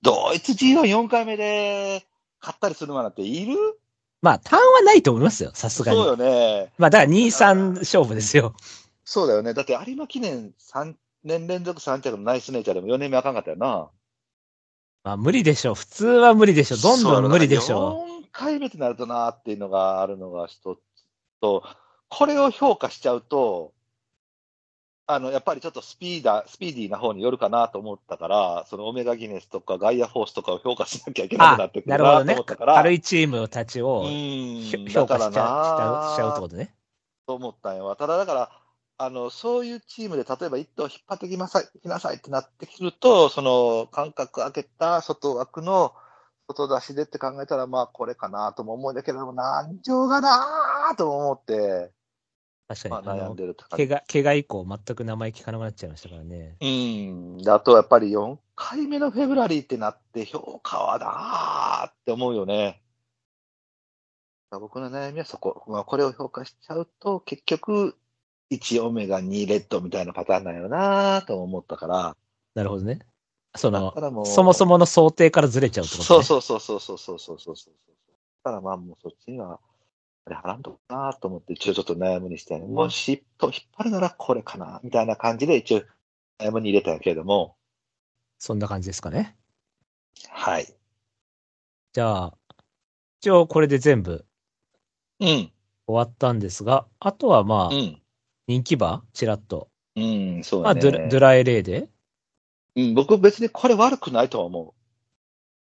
[0.03, 2.05] ドイツ G14 回目で
[2.41, 3.57] 勝ったりするのなんている？
[4.23, 5.99] まあ、ターンはないと思いますよ、さすがに。
[5.99, 6.73] そうよね。
[6.79, 8.55] まあ、だから2、3勝負ですよ。
[9.05, 9.55] そうだよね。
[9.55, 13.89] だって有馬記念3年連続3着のナイスネイチャーでも4年目あかんかったよな。
[15.05, 15.75] まあ、無理でしょう。
[15.77, 16.81] 普通は無理でしょう。
[16.81, 18.08] どんどん無理でしょう。
[18.29, 20.81] 4回目ってなるとなっていうのがあるのが一つ
[21.41, 21.63] と、
[22.09, 23.73] これを評価しちゃうと、
[25.11, 32.75] あの、やっぱりちょっとスピーダー、スピーディーな方によるかなと思ったから、そのオメガギネスとかガイアフォースとかを評価しなきゃいけなくなあって、くるなと思ったから、。
[32.75, 36.75] 軽いチームたちを評価しちゃうしちゃうってことね。
[37.27, 37.97] と思ったんやわ。
[37.97, 38.51] ただだから、
[38.99, 45.95] あの、そういうチームで、例えば一頭引っ張ってきなさい、きなさいってなってくると、その、間隔開けた外枠の
[46.49, 51.93] 外出しでって考えたら、まあ、これかなとも思うんだけども、難情がなとも思って、
[52.69, 53.07] 確かに。
[53.07, 53.55] まあ、悩んでる。
[53.55, 56.57] 怪我、怪我以降全く名前聞かなくなっちゃいましたからね。
[56.61, 57.39] うん。
[57.39, 62.83] であと、やっぱり4回目のフェブラリーってなって、評価はなーって思うよね。
[64.51, 65.65] 僕の悩みはそこ。
[65.67, 67.97] まあ、これを評価しちゃうと、結局、
[68.51, 72.17] 1オメガ2レッドみたいなパターンなんよなーとも思ったから。
[72.55, 73.01] なるほどね。
[73.57, 76.23] そのもうそもそもの想定からずれちゃうってことね。
[76.23, 77.75] そうそうそうそうそうそうそうそうそう。
[78.45, 79.59] だからまあもうそっちには、
[80.27, 85.83] あれ払んとかなと思って、一応ちょっと悩むにして、もし引っ張るならこれかな、みたいな感じで一応
[86.39, 87.57] 悩むに入れたけれども、
[88.39, 89.37] そんな感じですかね。
[90.29, 90.67] はい。
[91.93, 92.39] じゃあ、
[93.21, 94.25] 一応これで全部
[95.21, 95.53] うん、終
[95.89, 98.01] わったんですが、あとはまあ、うん、
[98.47, 99.69] 人気馬ちらっと。
[99.97, 100.93] うん、そうまあ、だド。
[100.93, 101.89] ドゥラエレーで。
[102.79, 104.73] うん、僕別にこれ悪くないとは思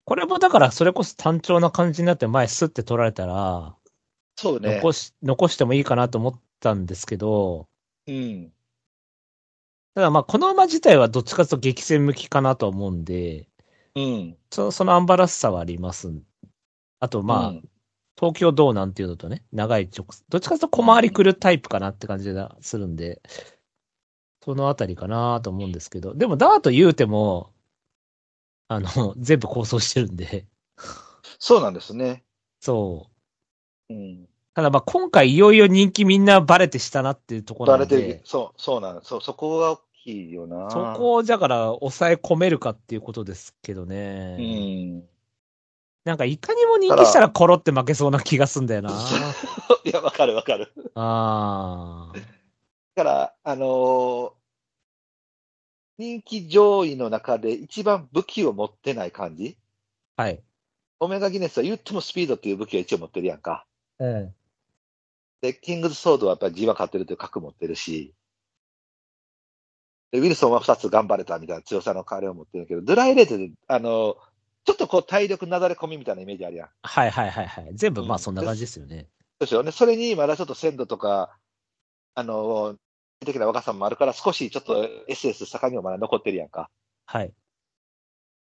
[0.04, 3.90] これもだからそれこそ単調な感じになって前スッて取られたら、う。
[4.36, 4.76] そうね。
[4.76, 7.68] 残し、残してもいいかなと思ったんですけど、
[8.08, 8.52] うん、
[9.96, 13.48] ただまあこの馬自体はどっちかと激戦向きかなと思うんで、
[13.96, 14.38] うん。
[14.52, 16.12] そそのアンバランスさはあります。
[17.00, 17.70] あとまあ、うん
[18.18, 23.22] 東京ドーなんていうのとね、長い直、どっちかと小回り来るタイプかなって感じがするんで、
[24.46, 27.52] そのあたりかなと思うんですけど、でもダート言うても、
[28.68, 30.46] あの、 全部構想してるんで、
[31.40, 32.24] そうなんですね。
[32.60, 33.10] そ
[33.90, 33.94] う。
[33.94, 34.28] うん。
[34.54, 40.70] ただまあ今回いよいよ人気みんなバレてしたなっていうところなんでバレてる、、そう、そうなんそう、そこが大きいよな。
[40.70, 44.38] そこをだから抑え込めるかっていうことですけどね。
[44.40, 45.10] うん。
[46.04, 48.92] なんかいかにも人気したらコロって負けそうな気がすんだよな。
[49.84, 50.72] いや、わかるわかる。
[50.94, 52.35] ああ。
[52.96, 54.32] だから、あのー
[55.98, 59.58] 人気上位の中で一番武器を持ってない感じ？
[60.18, 60.44] はい。
[61.00, 63.66] オメガギネスは言ってもスピードっていう武器は一応持ってるやんか。
[64.00, 64.36] うん。
[65.40, 68.14] で、キングズソードはやっぱり G1 勝ってるという核持ってるし、
[70.12, 74.18] で、ウィルソンは2つ頑張れたみたいな強さの彼を持ってるけど、ドライレートで、あの
[74.66, 76.70] ちょっとこう体力なだれ込みみたいなイメージあるやん。
[76.82, 77.72] はいはいはいはい。
[77.74, 79.08] 全部まあうんそんな感じですよね。
[79.40, 79.72] そうですよね。
[79.72, 81.38] それにまだちょっと鮮度とか、
[82.16, 82.76] あの
[83.20, 86.70] 的な若さもあるから、少しちょっと SS 盛んにもまだ残ってるやんか。
[87.06, 87.34] はい。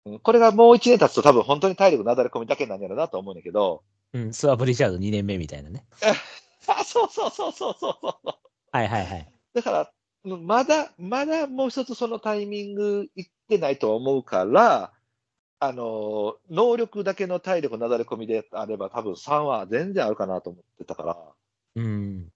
[0.06, 3.84] うんこれがもう1年経つと多分本当に体力なだれ込みだけなんやろうなと思うんだけど、
[4.14, 5.84] うん、スワブリチャード2年目みたいなね。
[6.68, 8.32] あ、そうそうそうそうそうそう。
[8.72, 9.28] はいはいはい。
[9.54, 9.92] だから、
[10.26, 14.94] うんまだ、まだもう一つそのタイミングいってないと思うから、
[15.60, 21.18] あの、能力だけの体力なだれ込みであれば多分3は全然あるかなと思ってたから、
[21.76, 22.30] うん。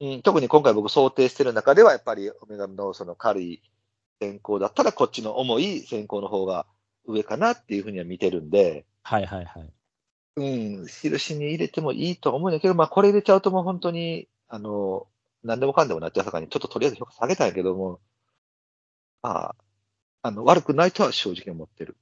[0.00, 3.62] うん、特に今回僕想定してる中ではやっぱりオメガのその軽い
[4.20, 6.66] 先行だったらこっちの重い先行の方が
[7.06, 9.72] 上かなっていうふうには見てるんで、はいはいはい。
[10.36, 10.40] う
[10.82, 15.08] ん、印に入れてもいいと思うんだけど、まあこれ入れちゃうともう本当に、あの、
[15.42, 18.00] 何でもかんでもなっちゃうさかに、ちょっととりあえず評価下げたんやけども、
[19.22, 19.56] まあ、
[20.22, 21.96] あの、悪くないとは正直思ってる。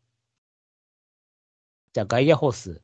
[1.95, 2.83] じゃあガイアホース。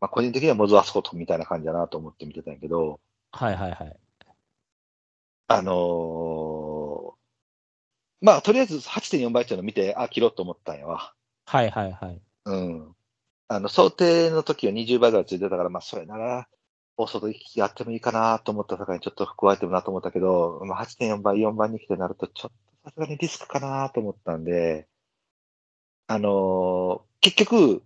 [0.00, 2.98] まあ個人的にはモズアスコトみたいな感じだなと思って見てたんやけど、
[3.32, 3.96] はいはいはい。
[5.48, 7.20] あのー
[8.22, 11.14] まあとりあえず8.4倍っていうのを見て、あ、切ろうと思ったんやわ。
[11.46, 12.22] はいはいはい。
[12.44, 12.96] うん。
[13.48, 16.48] あの、想定の時は20倍ぐらいついてたから、まあ、それなら、
[16.98, 22.52] 大外行きやってもいいかなと思った境にちょっと加えてもなと思ったけど、まあ、8.4倍、4番に来てなると、ちょっ
[22.84, 24.86] とさすがにリスクかなと思ったんで、
[26.08, 27.82] あのー結局、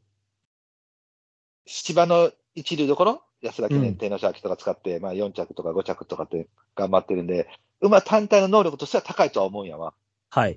[1.67, 7.49] 芝の一流どころ、安田記念、うん天皇賞秋とか使って、まあ4着とか5着とかって頑張ってるんで、
[7.81, 9.93] 馬単体の能力としては高いとは思うんやわ。
[10.31, 10.57] はい。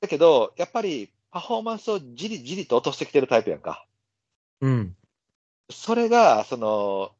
[0.00, 3.86] だけど、やっぱりパフォーマンスをじりじりと落としてきてるタイプやんか。
[4.60, 4.96] うん。
[5.70, 7.12] それが、その、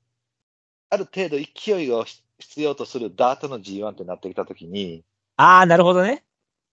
[0.90, 2.04] ある程度勢いを
[2.38, 5.04] 必要とするダートの G1 ってなってきたときに、
[5.36, 6.24] ああ、なるほどね。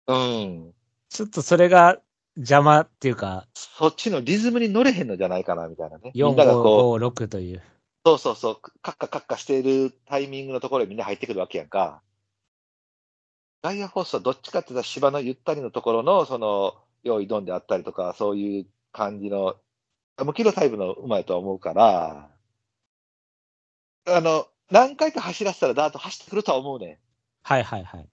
[0.07, 0.75] うん、
[1.09, 1.99] ちょっとそれが
[2.37, 6.13] 邪魔っていうか、そっちのリズムに乗れへんのじゃないかな、みたいなね。
[6.15, 7.63] み4、んながこう、5、5、6という。
[8.05, 12.03] そうそうそう、カッカカッカしているタイミングのところにみんな入ってくるわけやんか。
[13.63, 16.75] ガイアフォースはどっちかっていうと芝のゆったりのところの、その、
[17.05, 19.57] 用意ドンであったりとか、そういう感じの、
[20.25, 22.31] 無キロタイプの馬やとは思うから、
[24.07, 26.99] あの、何回か走らせたらダート走ってくるとは思うねん。
[27.45, 28.09] はいはいはい。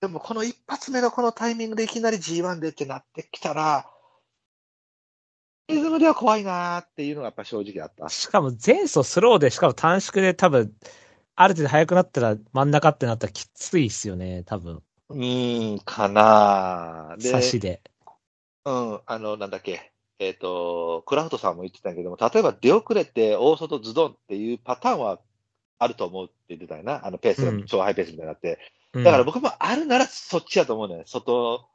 [0.00, 3.90] でもこの一発目のこのタイミングでいきなり G1 でってなってきたら、
[5.68, 8.08] リズムでは怖いなーっていうのがやっぱ正直あった。
[8.08, 10.72] しかも前走スローで、しかも短縮で多分、
[11.36, 14.82] ある程度速くなったら真ん中ってなったらきついっすよね、多分。
[15.10, 17.82] うーん、かなー差しで。
[18.64, 25.20] うん、あの、なんだっけ、えっ、と、クラフトさんも言ってたけども、例えば出遅れて大外ズドンっていうパターンは
[25.78, 27.06] あると思うって言ってたよな。
[27.06, 28.58] あのペースがうん超ハイペースみたいになって。
[28.94, 31.04] うんだから僕もあるならそっちやと思うね。
[31.06, 31.68] 外、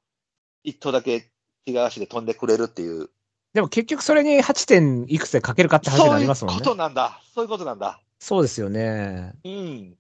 [0.64, 1.30] 一頭だけ
[1.68, 3.10] 違う足で飛んでくれるっていう。
[3.54, 6.60] でも結局それに8点いくつでかけるかって話にそういうなりますもんね。
[6.60, 7.22] ことなんだ。
[7.34, 8.00] そういうことなんだ。
[8.20, 9.34] そうですよね。
[9.44, 9.96] うん。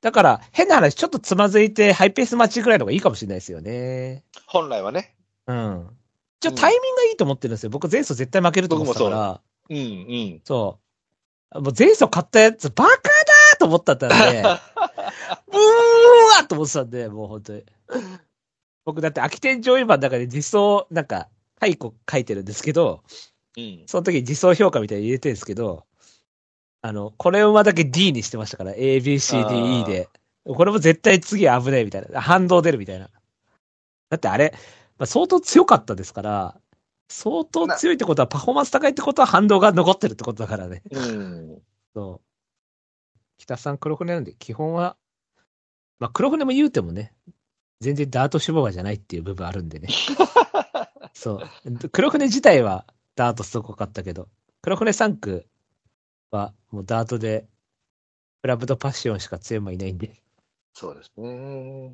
[0.00, 4.22] だから、変な話、ちょっとつまずいて、ハイペース待ちぐらいの方がいいかもしれないですよね。
[4.46, 5.14] 本来はね。
[5.46, 5.88] うん。
[6.40, 7.70] ちょタイミングがいいと思ってるんですよ。
[7.70, 9.40] 僕、前走絶対負けると思ってたから。
[9.70, 10.40] うん、うん。
[10.44, 10.78] そ
[11.52, 11.60] う。
[11.60, 17.64] もう前走買ったやつ、バカだーと思ったんで、 うーわーと思ってたんで、もう本当に。
[18.84, 21.28] 僕だって空き店上位版の中で実装、なんか、
[21.64, 23.02] 解雇書いてるんですけど、
[23.56, 23.82] うん。
[23.86, 25.84] その時に実装評価みたいに入れてるんですけど、
[26.82, 30.08] あの、これ馬だけ D にしてましたから、A, B, C, あ D, ー E で。
[30.44, 32.20] これも絶対次危ないみたいな。
[32.20, 33.08] 反動出るみたいな。
[34.10, 34.52] だってあれ、
[34.98, 36.60] まあ、相当強かったですから、
[37.08, 40.82] 相当強いってことは、パフォーマンス高いってことは反動が残ってるってことだからね。
[40.90, 41.62] うん。
[41.94, 42.20] そう。
[43.38, 44.96] 北さん黒船なんで、基本は、
[45.98, 47.14] まあ黒船も言うてもね、
[47.80, 49.88] 全然ダート脂肪馬じゃないっていう部分あるんでね。
[51.14, 51.88] そう。
[51.90, 52.84] 黒船自体は
[53.16, 54.28] ダートすごかったけど、
[54.60, 55.46] 黒船3区
[56.30, 57.46] はもうダートで、
[58.42, 60.20] クラブとパッションしか強い馬いないんで。
[60.74, 61.92] そうですね。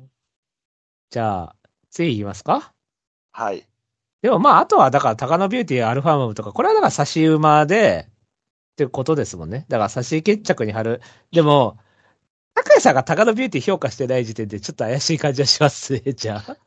[1.09, 1.55] じゃあ、
[1.89, 2.73] 次行きますか？
[3.31, 3.67] はい。
[4.21, 9.65] でもまあ、あとはだから、高野ビューティー、アルファームとか、これはだから差し馬で、ってことですもんね。
[9.69, 11.01] だから差し決着に貼る。
[11.31, 11.77] でも、
[12.53, 16.57] 高谷さんが高野ビューティー評価してない時点でちょっと怪しい感じはしますね、じゃあ。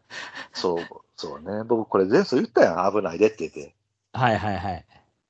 [0.53, 1.65] そう、そうね。
[1.65, 2.93] 僕これ前走言ったやん。
[2.93, 3.75] 危ないでって言って。
[4.12, 4.87] はいはいはい。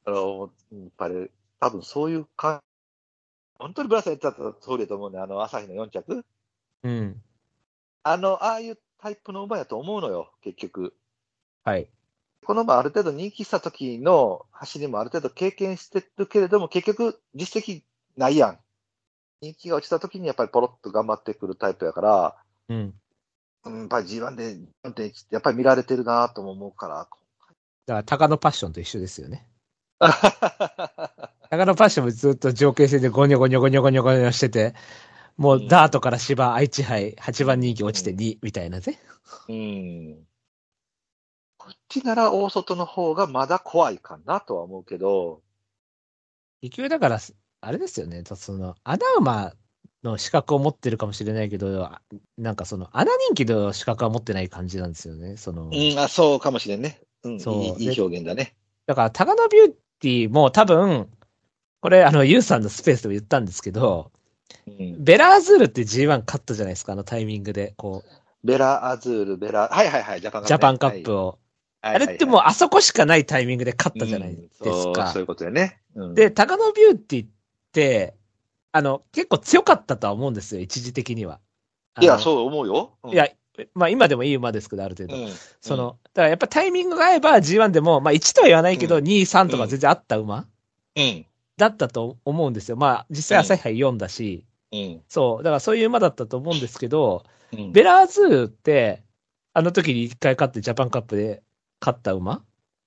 [0.07, 1.31] あの、やっぱり、
[1.61, 2.63] 多分そういうか、
[3.59, 5.19] 本当にブラスさん言ってた通りだと思うね。
[5.19, 6.25] あの、朝日の4着。
[6.83, 7.23] うん。
[8.03, 10.95] あの、ああいうタイプの馬やと思うのよ、結局。
[11.65, 11.89] はい。
[12.45, 17.83] この馬ある程度人気した時の走りもある程度経験してるけれども、結局実績
[18.17, 18.59] ないやん。
[19.41, 22.37] 人気が落ちた時にやっぱりポロッと頑張ってくるタイプやから、
[22.69, 22.95] うん。
[23.65, 26.95] うん、やっぱり G1 で4.1ってやっぱり見られてるなとも思うから。
[26.97, 27.13] だか
[27.87, 29.47] ら、高野パッションと一緒ですよね。
[29.99, 34.75] 高野パッションもずっと条件戦でゴニョゴニョゴニョゴニョゴニョしてて、
[35.37, 38.99] もうダートから芝、愛知杯、8番人気落ちて2みたいなね。
[39.49, 40.27] うん。
[41.59, 45.43] こっちなら大外の方がまだ怖いかなとは思うけど、
[46.61, 47.19] 結局だから、
[47.61, 48.23] あれですよね。
[48.25, 49.53] その、穴馬
[50.05, 52.03] の資格を持ってるかもしれないけど、あ
[52.39, 55.37] なんかその、穴人気の資格は持ってない感じなんですよね。
[55.37, 57.01] その、うん、あ、そうかもしれんね。
[57.25, 58.55] うん、そういい表現だね。
[58.87, 61.09] だから、高野ビューティーも多分、
[61.81, 64.13] これ、あの、ユウさんのスペースでも言ったんですけど、
[64.67, 71.27] うん、ヴェラアズールって G1 勝ったじゃないですか、あのタイミングで、こう、ヴェラアズール、ベラ、はいはいはい、ジャパンカップね、ジャパンカップを。
[71.29, 71.39] はい
[71.87, 75.21] あれってもうあそこしかないタイミングで勝ったじゃないですうんそうかそう。
[75.21, 75.83] いうことよね。
[75.95, 77.29] うんで、高野ビューティーっ
[77.73, 78.15] て、
[78.77, 81.39] あの、結構強かったとは思うんですよ、一時的には。
[82.01, 82.21] いや、う。
[82.21, 82.99] そう思うよ。
[83.05, 83.29] うんいや、
[83.73, 85.17] まあ今でもいい馬ですけど、ある程度。
[85.17, 90.49] うん、その、だからやっぱタイミングが合えば G1 でも、まあ1とは言わないけど、う2、3とか全然あった馬
[90.97, 92.77] うん、だったと思うんですよ。
[92.77, 97.23] まあ実際朝日杯4だし、うん、そう、だからそういう馬だったと思うんですけど、
[97.53, 97.71] うん。
[97.73, 99.05] ヴェラアズールって、
[99.53, 101.45] あの時に1回勝ってジャパンカップで
[101.81, 102.43] 勝った馬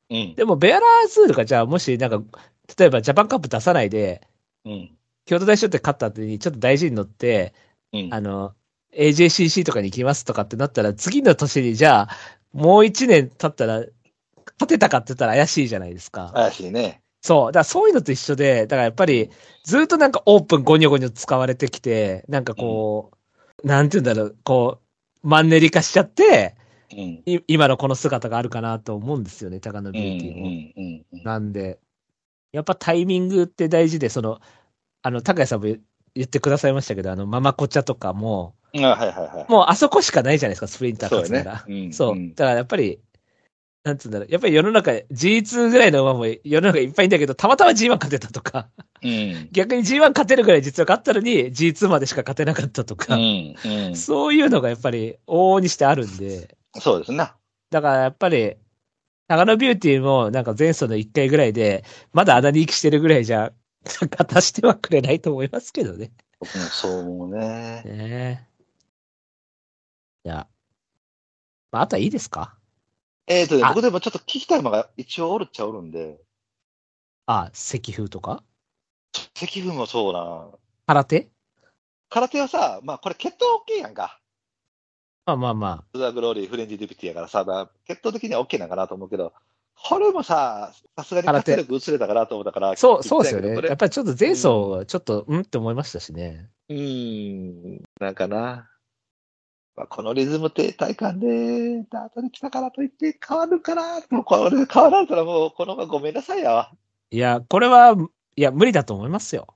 [0.10, 0.36] うん。
[0.36, 2.22] でも、ヴェラアズールがじゃあ、もし、なんか、
[2.78, 4.28] 例えばジャパンカップ出さないで、
[4.66, 4.97] うん。
[5.28, 7.54] 京都大賞典勝った後にちょっと大事に乗って、
[7.94, 8.14] うん。
[8.14, 8.54] あの、
[8.98, 12.10] AJCC とかに行きますとかってなったら、次の年にじゃあ、
[12.54, 13.86] もう一年経ったら、
[14.60, 16.32] 勝てたかって言ったら怪しいじゃないですか。
[16.34, 17.02] 怪しいね。
[17.22, 17.52] そう。
[17.52, 19.30] だからそういうのと一緒で、だからやっぱり、
[19.66, 23.12] ずっとなんかオープンゴニョゴニョ使われてきて、なんかこ
[23.64, 26.56] う、なんて言うんだろう、こう、マンネリ化しちゃって、
[26.92, 27.00] うん。
[27.26, 29.94] い今のこの姿があるかなと思うんですよね、高野うん。
[29.94, 30.46] ビューティーも。
[30.46, 31.06] うん。
[31.12, 31.24] うん。
[31.24, 31.80] なんで、
[32.54, 34.40] やっぱタイミングって大事で、その、
[35.08, 35.80] あの、高谷さんも言
[36.16, 38.84] 言ってくださいましたけど、あの、ママコチャとかも、うん。
[38.84, 39.52] あはいはいはい。
[39.52, 41.64] もうあそこしかないじゃないですか、スプリンターそう勝つなら。
[41.66, 41.86] やね。
[41.86, 41.94] うん。
[41.94, 42.16] そう。
[42.16, 43.00] んだからやっぱり、
[43.86, 44.28] なんつうんだろう。
[44.30, 48.68] やっぱり世の中、G2 ぐらいの馬も世の中いっぱいいんだけど、たまたま G1 勝てたとか、
[49.02, 49.50] うん。
[49.54, 53.56] 逆に G1 勝てるぐらい実力あったのに G2 までしか勝てなかったとうか、ん。
[53.64, 53.96] うん。
[53.96, 57.38] そういうのがやっぱり往々にしてあるんで、そうですな。
[57.70, 58.58] だからやっぱり、
[59.30, 63.52] 長野ビューティーもなんか前走の1回ぐらいで、まだ穴に行きしてるぐらいじゃ、
[63.88, 66.12] 勝たしてはくれないと思いますけどね。
[66.40, 67.84] 僕もそう思うね。
[67.84, 68.48] ねえ。
[70.26, 70.48] じゃあ、
[71.72, 72.58] まあ、あとはいいですか？
[73.28, 76.18] えっとね、あ僕でもちょっと聞きたいのが一応おるっちゃおるんで、
[77.26, 78.44] あ、石風とか？
[79.36, 80.48] 赤粉もそうな。
[80.86, 81.30] 空手？
[82.10, 84.20] 空手はさ、まあこれ血統 OK やんか。
[85.26, 89.34] まあまあまスザグローリー、フレンジディピティやからさ、まあ血統的には OK なんかなと思うけど、
[89.84, 92.76] これもさ、さすがに活力薄れたかなと思ったから、あ。
[92.76, 93.50] そう、そうですよね。
[93.68, 96.50] やっぱりちょっと前走はちょっと、うんって思いましたしね。
[96.70, 98.70] うーん、なんかな。
[99.76, 104.00] まあ、このリズム停滞感で、ダートに来たからといって変わるかな。
[104.10, 106.72] もうこれ変わられたらもうこのままごめんなさいやわ。
[107.12, 107.96] いや、これは、
[108.36, 109.48] いや、無理だと思いますよ。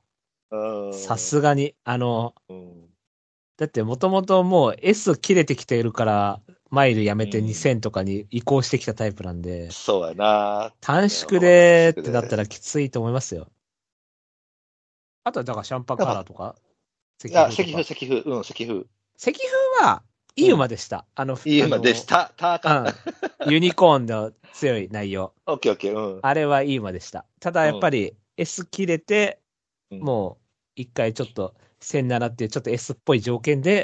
[0.51, 0.93] うん。
[0.93, 1.73] さすがに。
[1.83, 2.90] あの、うん。
[3.61, 6.41] だってもともともう S 切れてきているから、
[6.71, 10.73] マイルやめてうん2000とかに移行してきたタイプなんで、そうやな。
[10.81, 13.49] 短縮でってなったらきついと思いますよ。
[15.23, 16.55] あとはだからシャンパンカラーとか、
[17.23, 18.83] いや、石石風、石風、うん、石風。
[19.19, 20.01] 石風は
[20.35, 21.05] いい馬でした。
[21.13, 22.33] あの、いい馬でした。
[22.35, 22.57] た。
[22.57, 22.95] たか。
[23.45, 23.53] うん。
[23.53, 25.35] ユニコーンの強い内容。
[25.45, 26.19] オッケーオッケー、うん。
[26.23, 27.27] あれはいい馬でした。
[27.39, 29.37] ただやっぱり S 切れて、
[29.91, 30.41] うんもう
[30.77, 33.83] 一回ちょっと1007っていうちょっと S っぽい条件で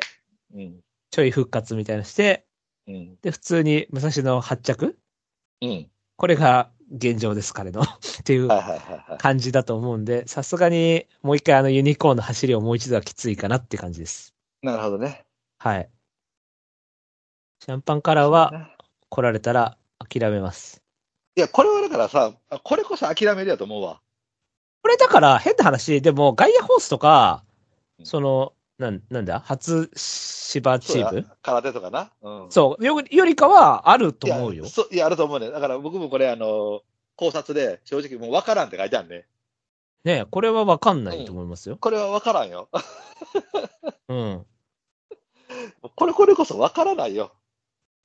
[0.53, 0.79] うん。
[1.11, 2.45] ちょい復活みたいなのして、
[2.87, 3.17] うん。
[3.21, 4.97] で、普通に武蔵の発着
[5.61, 5.89] うん。
[6.15, 7.81] これが現状です、彼の。
[7.81, 7.85] っ
[8.23, 8.49] ていう。
[9.17, 14.33] 感じだと思うんで、さすがにもう一回あのユニコーンの走りをもう一度はきついかなって感じです。
[14.61, 15.25] なるほどね。
[15.59, 15.89] はい。
[17.63, 18.71] シャンパンカラーは
[19.09, 20.83] 来られたら諦めます。
[21.35, 22.33] いや、これはだからさ、
[22.63, 24.01] これこそ諦めるやと思うわ。
[24.81, 27.46] これだから変な話、でもガイアホースとかう、ん
[28.03, 29.39] その、なん、なんだ？
[29.39, 31.27] 初芝チーム？
[31.41, 32.11] 空手とかな？
[32.21, 32.51] うん。
[32.51, 34.65] そう、よよりかはあると思うよ。
[34.67, 35.49] そういや、あると思うね。
[35.49, 36.81] だから僕もこれ、あの、
[37.15, 39.25] 考察で、正直もう分からんって書いてあるね。
[40.03, 41.77] ねこれはわかんないと思いますよ。
[41.77, 42.69] これは分からんよ。
[44.07, 44.45] うん。
[45.95, 47.33] これ、これこそ分からないよ。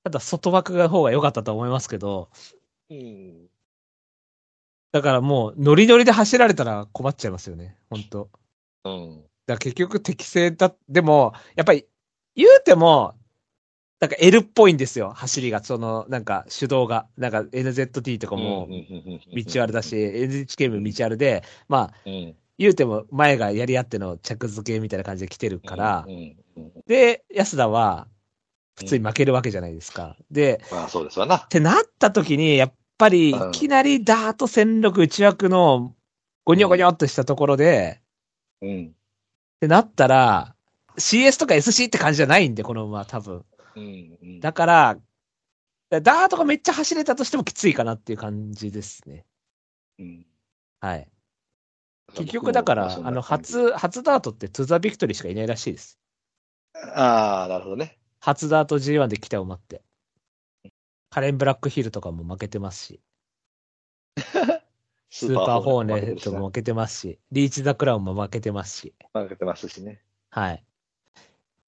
[0.05, 2.31] ただ外枠が方が良かったと思いますけど、
[2.91, 3.49] うん。
[4.91, 7.77] だからもうノリノリで走られたら困っちゃいますよね。
[7.89, 8.31] 本当
[8.85, 9.25] うん。
[9.47, 11.87] だ結局適正だ、でも、やっぱり
[12.35, 13.15] 言うても、
[14.01, 15.63] なんか L っぽいんですよ、走りが。
[15.63, 17.07] その、なんか手動が。
[17.17, 18.69] なんか NZT とかも
[19.33, 22.35] 道あるだし、NHK も道あるで、まあ、うん。
[22.59, 26.37] 言うても前がやり合っての着付けみたいな感じで来てるからう、ん。
[26.57, 26.73] うん。
[26.87, 28.09] で、安田は
[28.77, 30.17] 普通に負けるわけじゃないですか。
[30.31, 31.37] で、まあ、そうですわな。
[31.37, 35.95] ってなった時に、やっぱりいうんきなりダート戦力内枠の
[36.45, 38.01] ゴニョゴニョっとしたところで、
[38.61, 38.95] うん。
[39.63, 40.57] ってなったら、
[40.99, 43.45] CS とか SC って感じじゃないんで、この馬多分。
[43.77, 44.19] うん。
[44.21, 44.41] うん。
[44.41, 44.99] だから、
[45.89, 49.25] ダートがめっちゃ走れたとしてもきついかなっていう感じですね。
[50.01, 50.27] うん
[50.81, 51.09] はい。
[52.15, 53.23] 結局だから、あの、。
[53.23, 56.01] 初、初ダートってトゥザビクトリーしかいないらしいです。
[56.75, 58.01] ああ、なるほどね。
[58.19, 59.83] 初ダート G1 で来た馬って。
[61.09, 63.01] カレン・ブラックヒルとかも負けてますし、
[65.15, 70.01] スーパーホーネットも負けてますし、リーチ・ザ・クラウンも負けてますし、負けてますしね。
[70.31, 70.65] はい。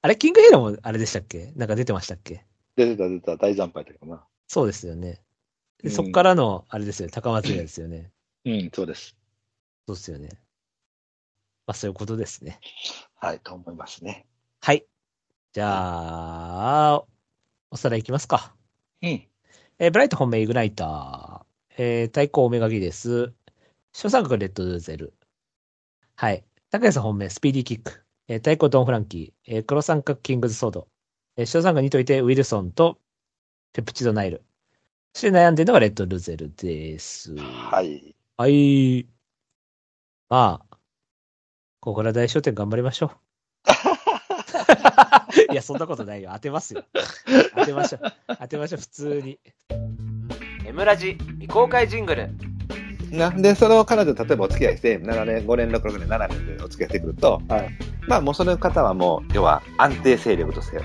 [0.01, 1.53] あれ、キングヒーローもあれでしたっけ？
[1.55, 2.47] なんか出てましたっけ？
[2.74, 4.24] 出てた出てた大惨敗だけどな。
[4.49, 5.20] そうですよね。
[5.82, 8.11] でうんそっからの、あれですよね、高松屋ですよね。
[8.47, 9.14] うん、そうです。
[9.86, 10.30] そうですよね。
[11.66, 12.61] まあ、そういうことですね。
[13.16, 14.24] はい、と思いますね。
[14.62, 14.86] はい。
[15.53, 17.05] じゃあ、
[17.70, 18.55] おさらいいきますか。
[19.03, 19.09] うん。
[19.78, 21.53] えーブライト本命イグナイター。
[21.77, 23.33] えー、対抗オメガギです。
[23.93, 25.14] 小三角レッドドゥーゼル。
[26.16, 26.45] はい。
[26.70, 28.05] 高谷さん本命スピーディーキック。
[28.29, 29.55] えー、対抗ドンフランキー。
[29.57, 30.89] えー、黒三角キングズソード。
[31.37, 32.99] えー、小三角にといてウィルソンと
[33.72, 34.45] ペプチドナイル。
[35.14, 37.35] そして悩んでるのがレッドルゼルです。
[37.37, 38.14] はい。
[38.37, 39.09] はい。
[40.29, 40.77] まあ、
[41.81, 43.11] ここら大商店頑張りましょう。
[45.53, 46.31] いや、そんなことないよ。
[46.33, 46.85] 当てますよ。
[47.57, 48.01] 当てましょう。
[48.39, 49.39] 当てましょう、普通に。
[50.67, 52.31] M ラジ未公開ジングル。
[53.11, 57.71] なんで、その彼女、例えばお付き合いして、7年、5年、6年、7年でお付き合いしてくると、はい
[58.07, 60.85] まあもうその方はもう、要は安定勢力としては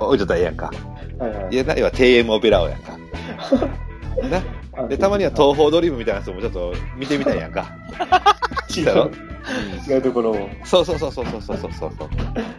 [0.00, 0.70] 置いとったらええやんか。
[0.72, 1.16] い。
[1.16, 2.98] はいはいいや、な要は TM オペラ王やんか。
[4.76, 4.88] な。
[4.88, 7.66] で、たまには東方ドリームみたいな人もちょっと見てみたいやんか。
[8.76, 9.10] 違う。
[9.88, 10.48] 違うところを。
[10.64, 11.90] そうそうそうそうそうそうそうそう。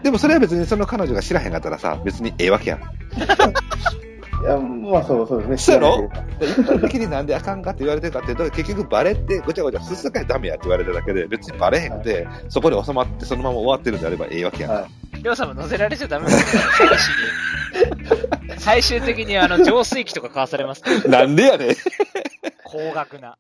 [0.04, 2.82] でもそれは別にその彼女が知らへんかったらさ、別にええわけやん。
[4.42, 5.58] いや、まあそうそうですね。
[5.58, 6.10] そうやろ？
[6.40, 14.78] 一般的になんであかんかって言われてるかっていうと、 結局バレってごちゃごちゃすすかいダメやって言われてるだけで、別にバレへんくて、そこで収まってそのまま終わってるんであればええわけやんか。
[14.82, 14.88] は
[15.22, 18.60] りょうさんも乗せられちゃダメですよ、話に。
[18.60, 21.76] 最終的にあの、浄水器とか買わされますから なんでやねん。
[22.64, 23.38] 高額な。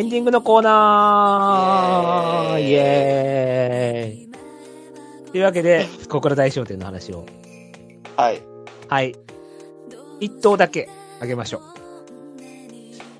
[0.00, 7.26] エンディングのコーナーイエーイというわけで、小倉大商店の話を。
[8.16, 8.40] はい。
[8.88, 9.14] はい。
[10.18, 10.88] 一頭だけ
[11.20, 11.62] あげましょう。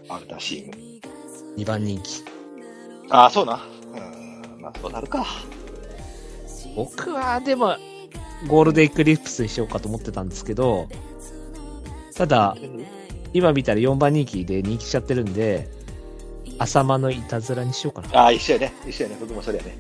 [0.09, 0.73] アルタシーム。
[1.59, 2.25] 2番人気。
[3.11, 3.61] ああ、そうな。
[3.93, 5.27] うん、まあそうなるか。
[6.75, 7.77] 僕は、でも、
[8.49, 10.89] ゴールデンエクリプスにしようかと思ってたんですけど、
[12.15, 12.57] ただ、
[13.35, 15.69] 今見たら4番人気で人気しちゃってるんで、
[16.61, 18.21] 浅間のいたずらにしようかな。
[18.21, 18.73] ああ、一緒やね。
[18.87, 19.17] 一緒やね。
[19.19, 19.79] 僕もそれやね。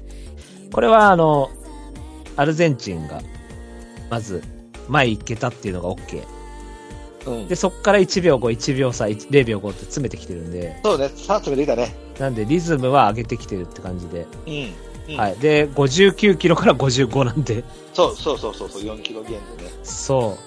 [0.73, 1.51] これは、あの、
[2.37, 3.21] アルゼンチンが、
[4.09, 4.43] まず、
[4.89, 6.25] 前行けたっていうのが OK。
[7.27, 11.09] うんで、そっから1秒後、1秒差、1 0秒後って詰めてきてるんで、そうね。
[11.09, 11.95] さあ、詰めてきたね。
[12.19, 14.27] なんでリズムは上げてきてるって感じで。
[14.47, 15.17] うん。
[15.17, 15.37] はい。
[15.37, 17.63] で、59キロから55なんで、
[17.93, 19.71] そうそうそうそうそう、4キロ減でね。
[19.83, 20.39] そ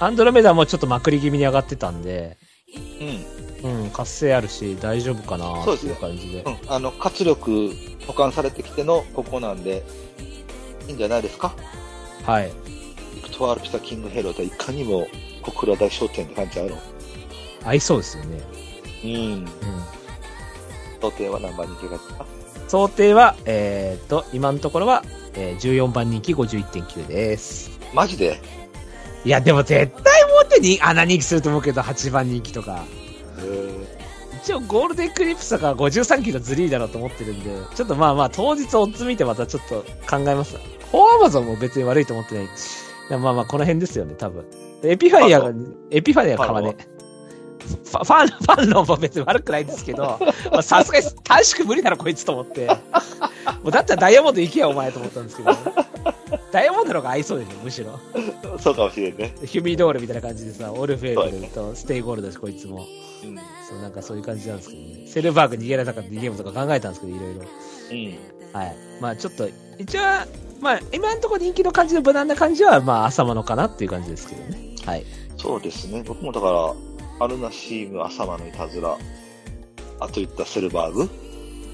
[0.00, 0.04] う。
[0.04, 2.36] アンドロメダもちょっとまくり気味に上がってたんで、
[3.00, 3.43] うん。
[3.64, 6.42] うん、活性あるし、大丈夫かなっていうそうですね感じで。
[6.42, 6.58] うん。
[6.68, 7.72] あの、活力
[8.06, 9.82] 保管されてきてのここなんで、
[10.86, 11.54] いいんじゃないですか？
[12.24, 12.52] はい。
[13.16, 15.08] ビクトワール・ピサ・キング・ヘローといかにも
[15.42, 16.78] 小倉大賞典って感じあるの？
[17.64, 18.42] 合いそうですよね。
[19.02, 19.10] うん。
[19.10, 19.46] うん。
[21.00, 22.26] 想定は何番に行けがか？
[22.68, 25.02] 想定は、えーっと、今のところは、
[25.34, 27.70] えー14番人気51.9です。
[27.94, 28.42] マジで？
[29.24, 32.84] いや、でも絶対もってに穴人気すると思うけど、8番人気とか。
[34.42, 40.56] 一応ゴールドエクリプスだから53キロずりーだろうと思ってるんで、ちょっとまあまあ当日オッズ見てまたちょっと考えます。
[40.56, 42.48] フォーアマゾンも別に悪いと思ってない。
[43.10, 44.44] まあまあこの辺ですよね、多分。
[44.82, 45.52] エピファニアが、
[45.90, 46.76] エピファニアが買わね。
[47.64, 50.18] ファン、ファンのも別に悪くないんですけど、
[50.52, 52.66] まあさすがに短縮無理だろこいつと思って。
[52.66, 52.74] も
[53.66, 55.50] うだったらダイヤモンド行けよお前と思ったんですけど、
[56.52, 57.98] ダイヤモンドの方が合いそうでしょ、むしろ。
[58.58, 59.34] そうかもしれんね。
[59.44, 62.86] ヒュミドールみたいな感じでさ、オルフェードルとステイゴールドだし、こいつも。
[63.24, 63.36] うん。
[63.68, 65.06] そう、なんかそういう感じなんですけどね。
[65.06, 67.40] セルバーグ逃げられなかったゲームとか考えたんですけど、いろいろ。
[67.40, 68.58] うん。
[68.58, 68.76] はい。
[69.00, 69.48] まあちょっと、
[69.78, 70.00] 一応、
[70.60, 74.76] まあ今のところ人気の感じの無難な感じは、まあ朝間のかなっていう感じですけどね。
[74.84, 75.04] はい。
[75.36, 76.02] そうですね。
[76.06, 76.50] 僕もだか
[77.18, 78.96] ら、アルナシーム、浅間のいたずら、
[80.00, 81.08] あと言ったセルバーグ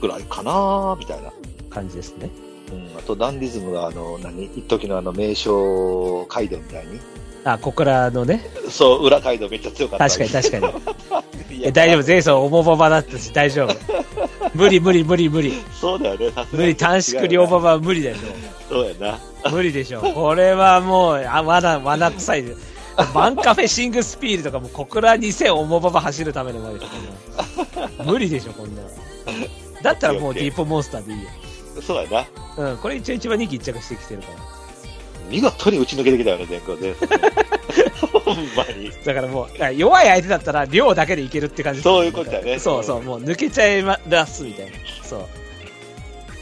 [0.01, 1.32] ぐらいかなみたいな。
[1.70, 2.28] 感じですね。
[2.72, 2.98] うん。
[2.98, 4.46] あと、ダンディズムが、あの、何？
[4.57, 6.98] 一時のあの、名称街道みたいに。
[7.45, 8.45] あ、ここからのね。
[8.68, 10.09] そう、裏街道めっちゃ強かった。
[10.09, 11.72] 確かに確かに。
[11.72, 12.07] 大丈夫。
[12.07, 13.74] 前走重馬場だったし、大丈夫。
[14.55, 15.55] 無理無理無理無理。
[15.80, 16.32] そうだよね。
[16.53, 18.16] 無理、短縮両馬場は無理だよ。
[18.68, 19.18] そうやな。
[19.51, 20.01] 無理でしょ。
[20.01, 22.55] これはもう、あ、罠、罠臭いで。
[23.14, 28.88] バンカフェシングスピールとかも小倉2000重馬場走るための馬でしょ、こんなの無理でしょ、こんなの。
[29.82, 31.30] だったらもうディープモンスターでいいよ。
[31.80, 32.26] そうや
[32.57, 32.70] な。
[32.72, 34.49] うん、これ一応一番人気一着してきてるから。
[35.31, 36.95] 見事に打ち抜けてきたよね、全校で。
[38.24, 38.91] ほんまに。
[39.05, 41.83] だからもう、弱い相手だったら量だけでいけるって感じ。
[41.83, 44.72] そういうことだねそうそう、もう抜けちゃいますみたいな。
[45.03, 45.26] そう。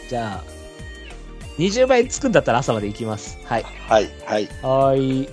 [0.08, 0.58] じゃあ、
[1.58, 3.38] 20倍つくんだったら朝まで行きます。
[3.44, 3.66] はい。
[3.88, 4.48] はい、はい。
[4.62, 5.28] はーい。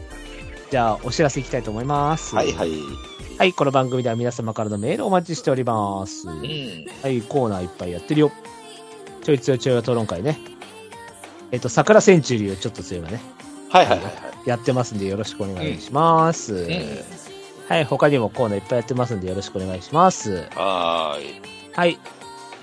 [0.72, 2.36] じゃあ、お知らせいきたいと思います。
[2.36, 2.72] はい、はい。
[3.38, 6.28] はい、この番組では皆様からのメールをお待ちしております。
[6.28, 6.40] うん。
[7.04, 8.32] はい、コーナーいっぱいやってるよ。
[9.24, 10.40] ちょい強いちょい討論会ね。
[11.52, 13.22] えっと、桜センチュリーをちょっと強いわね。
[13.76, 14.50] はい、はい、はい。
[14.50, 16.54] やってますんでよろしくお願いします。
[16.54, 16.72] うん。
[17.68, 20.48] はい、他にもコーナーいっぱいやってますんでよろしくお願いします。
[20.56, 21.42] はーい。
[21.74, 22.00] はい。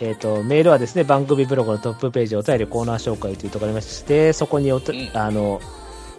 [0.01, 5.61] えっ、と、メールはですね、番組ブログのトップページお便りコーナー紹介というところがありまして、そこにおた、うんあの、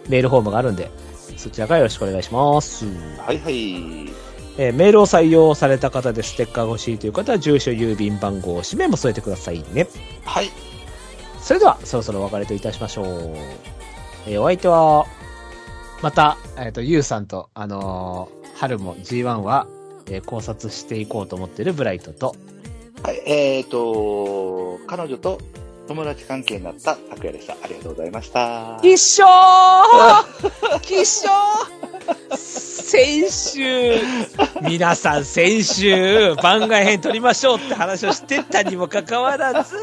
[0.08, 0.90] メールフォームがあるんで、
[1.36, 2.86] そちらからよろしくお願いします。
[3.18, 3.74] はいはい。
[4.56, 9.88] えーメールを採用された方でステッカーが欲しいという方は、住所、郵便番号、氏名も添えてくださいね。
[10.24, 10.50] はい。
[11.40, 13.73] それでは、そろそろお別れといたしましょう。
[14.26, 15.06] えーお相手は、
[16.02, 19.66] また、えっ、と、ゆうさんと、あのー春も G1 は、
[20.06, 22.34] えー考察していこうと思っているブライトと、
[23.02, 25.38] はい、えっ、と、彼女と
[25.86, 27.54] 友達関係になった拓也でした。
[27.62, 28.78] ありがとうございました。
[28.82, 29.24] 一緒
[30.82, 31.28] 一緒
[32.36, 33.98] 先週、
[34.62, 39.76] 皆さん先週、番外編撮りましょうって話をしてたにもかかわらず、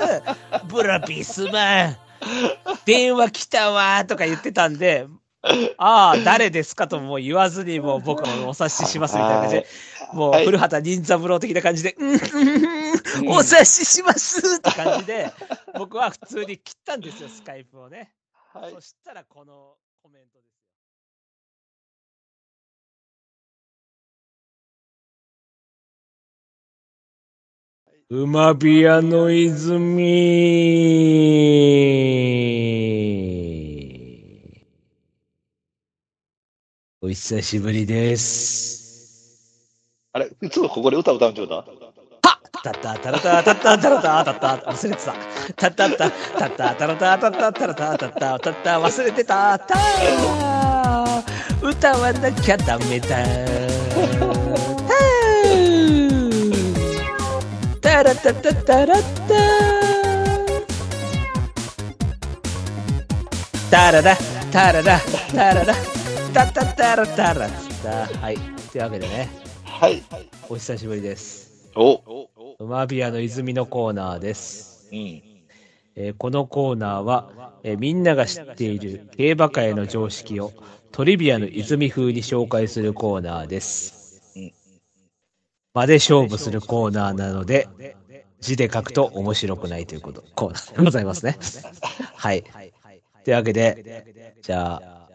[0.67, 1.97] ブラピスマン、
[2.85, 5.07] 電話来たわとか言ってたんで、
[5.77, 6.87] ああ、誰ですか？
[6.87, 9.67] とも言わずにもう僕もお察ししますみたいな感じで、
[10.13, 10.45] もうはい。
[10.45, 13.29] 古畑任三郎的な感じで、うん、うんうん。
[13.29, 15.31] お察ししますって感じで、
[15.77, 18.13] 僕は普通に切ったんですよ、スカイプをね。
[18.53, 18.71] はい。
[18.73, 19.73] そしたらこの
[28.13, 30.01] 馬ビアの泉。
[37.01, 39.79] お久しぶりです。
[40.11, 41.65] あれ、いつもここで歌歌うんちゃうだ
[42.61, 45.13] タッタッタラタタッタッタラタタッタ忘れてた。
[45.55, 49.57] タッタッタタッタタラタタッタッタラタタッタタッタ忘れてた。
[51.61, 54.20] 歌わなきゃダメだ。
[58.01, 59.03] タラタタタラタ
[63.69, 64.17] タララ
[64.51, 64.99] タララ
[65.31, 65.75] タララ
[66.33, 67.47] タタタラタラ
[67.83, 68.37] タはい。
[68.71, 69.29] というわけでね、
[69.63, 70.01] はい。
[70.49, 71.69] お久しぶりです。
[71.75, 72.01] お
[72.57, 74.89] 馬ビアの泉のコーナーです。
[74.91, 74.97] うん。
[75.95, 80.53] えーこのコーナーは、えーみんなが知っている競馬界の常識を
[80.91, 84.00] トリビアの泉風に紹介するコーナーですうん。
[85.73, 87.67] 場で勝負するコーナーなので、
[88.39, 91.37] 字で書くと面白くないということ、コーナーでございますね。
[92.15, 92.43] はい。
[93.23, 95.07] というわけで、じゃあ、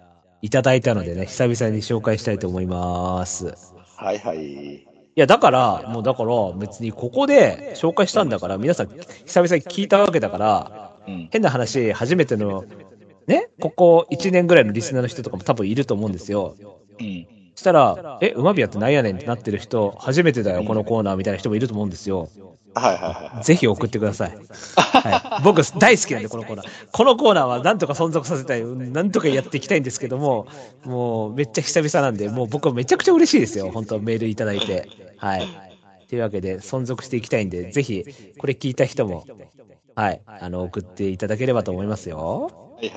[0.42, 3.54] いただいたのでね、久々に紹介したいと思います。
[3.96, 4.76] はいはい。
[4.76, 11.28] いや、だから、もうだから、別にここで紹介したんだから、皆さん久々に聞いたわけだから、うん。
[11.32, 12.64] 変な話、初めての、
[13.26, 16.54] ね、ここ1年ぐらいのリスナーの人とかも多分いると思うんですよ。
[17.00, 17.26] うん。
[17.57, 22.28] そしたら、え、馬ビアってなんやねんってなってる人、初めてだよ、このコーナーみたいな人もいると思うんですよ。
[22.74, 24.36] はいはいはぜひ送ってください。
[24.76, 26.66] はい、僕、大好きなんで、このコーナー。
[26.92, 30.46] このコーナーはなんとか存続させたい、なんとかやっていきたいんですけども、
[30.84, 33.70] もう、めっちゃ久々なんで、もう僕はめちゃくちゃ嬉しいですよ。
[33.70, 34.86] 本当メールいただいて。
[35.16, 35.48] はい。
[36.09, 38.04] というわけで、存続していきたいんで、ぜひ、
[38.36, 39.24] これ聞いた人も、
[39.94, 42.76] はい、あの、送っていただければと思いますよ。
[42.82, 42.88] い。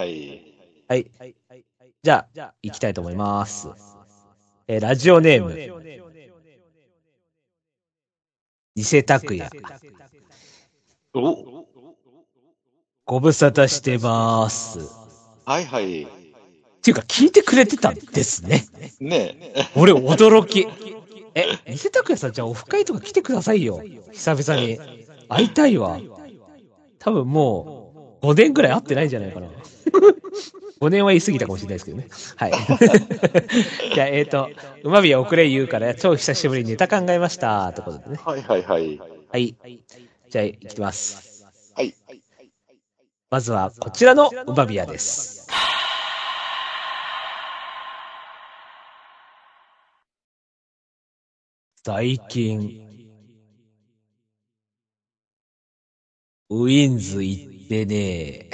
[0.89, 1.35] はいはい。
[1.47, 1.63] はい。
[2.03, 3.69] じゃあ、行きたいと思います。
[4.71, 5.55] えーラジオネーム、
[8.75, 9.49] 偽拓也。
[11.15, 11.65] お
[13.03, 14.77] ご無沙汰してます。
[15.43, 16.03] はいはい。
[16.03, 16.07] っ
[16.83, 18.67] ていうか、聞いてくれてたんですね。
[18.99, 19.65] ねえ。
[19.75, 20.67] 俺、驚き。
[21.33, 23.81] え、偽拓也さん、じゃあオフ会とか来てくださいよ。
[24.11, 24.79] 久々に。
[25.27, 25.99] 会いたいわ。
[26.99, 29.47] 多分もう、5年ぐらい会ってないんじゃないかな。
[30.79, 32.07] 5年は言い過ぎたかもしれないですけどね。
[32.37, 32.51] はい。
[33.93, 34.49] じゃあ、えっ、ー、と、
[34.83, 37.73] 馬ビア遅れ言うから、超久しぶりにネタ考えました。
[37.73, 38.19] ということでね。
[38.23, 38.97] はいはいはい。
[39.29, 39.55] はい。
[40.29, 41.45] じゃあ、いきます。
[41.75, 41.93] はい。
[43.29, 45.47] まずは、こちらの馬ビアです。
[51.83, 52.89] 最近、
[56.49, 58.49] ウィンズ行ってね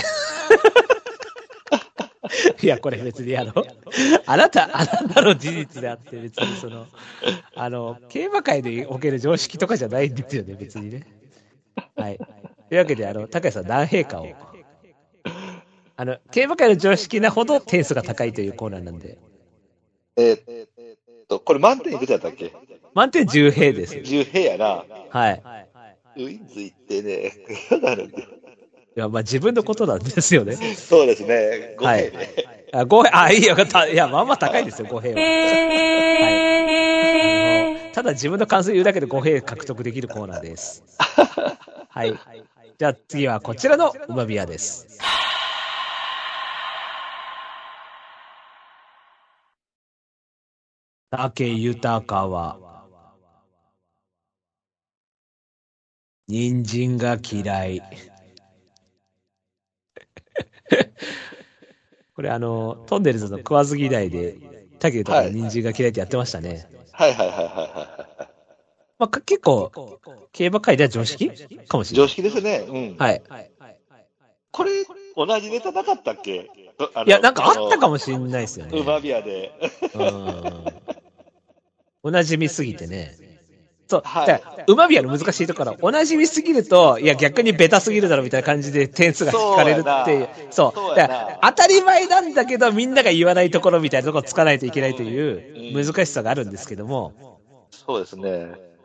[2.61, 3.53] いや、これ別にあの、
[4.25, 6.87] あなた、あなたの事実であって別にその、
[7.55, 11.03] あの、競馬界でおける常識とかじゃないんですよね、別にね。
[11.95, 12.17] はい。
[12.17, 14.27] というわけで、あの、高谷さん何陛下を。
[15.97, 19.17] あの、競馬界の常識なほど点数が高いというコーナーなんで、
[20.17, 22.51] えーっと、これ満点いくつやったっけ？
[22.93, 23.95] 満点10平です。
[23.95, 24.85] ?10 平やな。
[25.09, 25.41] はい。
[26.17, 27.33] ウィンズ行ってね。
[27.81, 28.19] なるんだ
[28.95, 30.55] いや、まあ自分のことなんですよね。
[30.55, 31.73] そうですね。
[31.75, 32.33] 5平はいね。
[32.71, 33.87] あ、5平、あ、いいよかった。
[33.87, 35.33] いや、まあまあ高いですよ、5平は。
[36.17, 36.45] はい。
[37.91, 40.83] ただ自分の感想言うだけで5平獲得できるコーナーです。
[41.89, 42.21] はい。
[42.79, 44.87] じゃあ次はこちらの馬ビアです。
[51.09, 52.59] 竹豊は、
[56.27, 57.83] 人参が嫌い。
[62.15, 64.37] これあの、トンネルズの食わず嫌いで、
[64.79, 66.65] 竹とかはい人参が嫌いってやってましたね。
[66.91, 68.29] はいはいはいはいは
[68.97, 69.69] まあ、か結構、
[70.31, 71.29] 競馬界では常識
[71.67, 71.95] かもしい。
[71.95, 72.07] れない。
[72.07, 72.65] 常識ですね。
[72.67, 72.97] うん。
[72.97, 73.21] はい。
[74.51, 74.71] これ、
[75.17, 76.49] 同じネタなかったっけ？
[77.05, 77.93] いや、なんかあったかも。
[77.93, 78.79] もしれないですよね。
[78.79, 79.51] 馬ビアで。
[79.93, 80.65] うん。
[82.03, 83.17] おなじみすぎてね。
[83.95, 84.01] そう。
[84.03, 84.27] はい。
[84.27, 85.71] だから馬ビアの難しいところ。
[85.71, 90.29] は、おなじみすぎると、いや、逆にベタすぎるだろみたいな感じで点数が引かれるっていう。
[90.51, 90.73] そう。
[90.73, 95.85] 当たり前なんだけど、みんなが言わないところみたいなところをつかないといけないといううん。
[95.85, 97.13] 難しさがあるんですけども、
[97.71, 98.75] そうですね。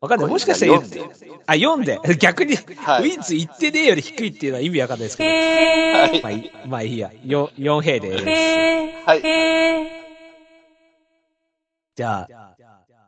[0.00, 0.30] わかんない。
[0.30, 3.10] もしかしたら言って読んで、あ、読んで、 逆に、はい。
[3.10, 6.12] ウィンズ言ってねえより低いっていうのは意味わかんないですけはい。
[6.12, 7.10] ど、まあいい、まあいいや。
[7.24, 8.24] 4、4平です。
[9.06, 9.22] はい。
[11.96, 12.47] じゃあ、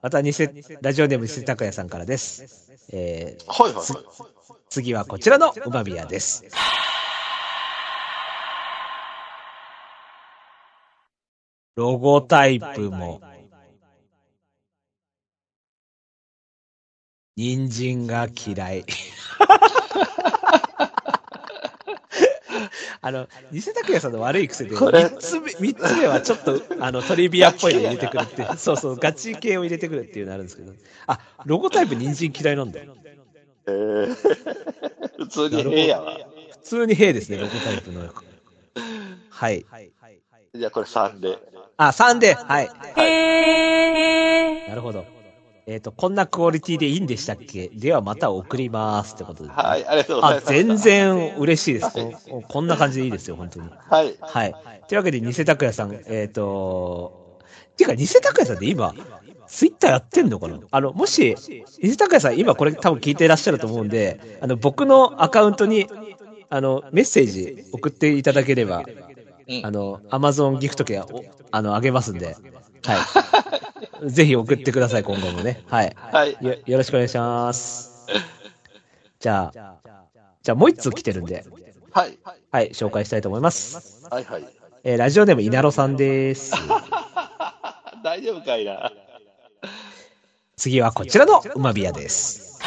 [0.02, 0.32] また偽、
[0.80, 2.48] ラジオネーム偽拓也さんからです。
[2.92, 4.04] えー、はいはいはい。
[4.70, 6.44] 次はこちらの馬ビアです。
[11.76, 13.20] ロゴタイプも、
[17.36, 18.84] 人参が嫌い。
[23.02, 30.72] あの、偽拓也さんの悪い癖で、これ三つ目、三つ目はちょっと、あの、トリビアっぽいの入れてくるっていう、そうそう、ガチ系を入れてくるっていうのあるんですけど、
[31.06, 32.94] あ、ロゴタイプ人参嫌いなんだよ。
[33.66, 34.14] えー、
[35.16, 36.18] 普通にええやわ。
[36.50, 38.02] 普通に兵ですね、ロゴタイプの。
[39.30, 39.64] はい。
[40.54, 41.38] じゃあこれ3で。
[41.78, 42.68] あ、3で、はい。
[44.68, 45.19] なるほど。
[45.66, 47.68] えっ、と、こんなクオリティでいいんでしたっけ？
[47.68, 49.50] ではまた送りますってことで。
[49.50, 50.46] はい、ありがとうございあま、す。
[50.46, 50.76] 全。
[50.76, 51.90] 然嬉しいです。
[52.28, 53.68] ここんな感じでいいですよ、本当に。
[53.70, 54.16] はい。
[54.20, 54.54] はい。
[54.88, 57.38] というわけで、偽拓也さん、えっ、と、
[57.76, 58.94] ていうか、偽拓也さんって今、
[59.46, 60.58] ツイッターやってんのかな？
[60.70, 61.36] あの、もし、
[61.82, 65.88] 偽拓也さん今これ多分聞いていらっしゃると思うんで、あの、僕のアカウントに、
[66.48, 72.36] あの、メッセージ送っていただければ、うんあの、アマゾンギフト券を、あの、あげますんで、
[72.84, 72.96] は
[74.02, 74.10] い。
[74.10, 75.62] ぜひ送ってください、今後もね。
[75.66, 75.96] はい。
[75.96, 76.36] はい。
[76.40, 78.06] よ、よろしくお願いします。
[79.20, 79.74] じゃあ、
[80.42, 81.44] じゃあもう一通来てるんで、
[81.92, 82.18] はい。
[82.50, 84.06] はい、紹介したいと思います。
[84.10, 84.44] はいはい。
[84.82, 86.54] えーラジオネーム、稲野さんです。
[88.02, 88.90] 大丈夫かいな。
[90.56, 92.58] 次はこちらの馬ビアです。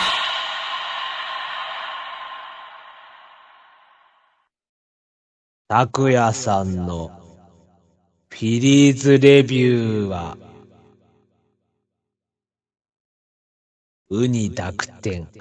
[5.68, 7.23] 拓也さんの
[8.34, 10.36] フィリーズレビューは、
[14.10, 15.28] ウニ濁点。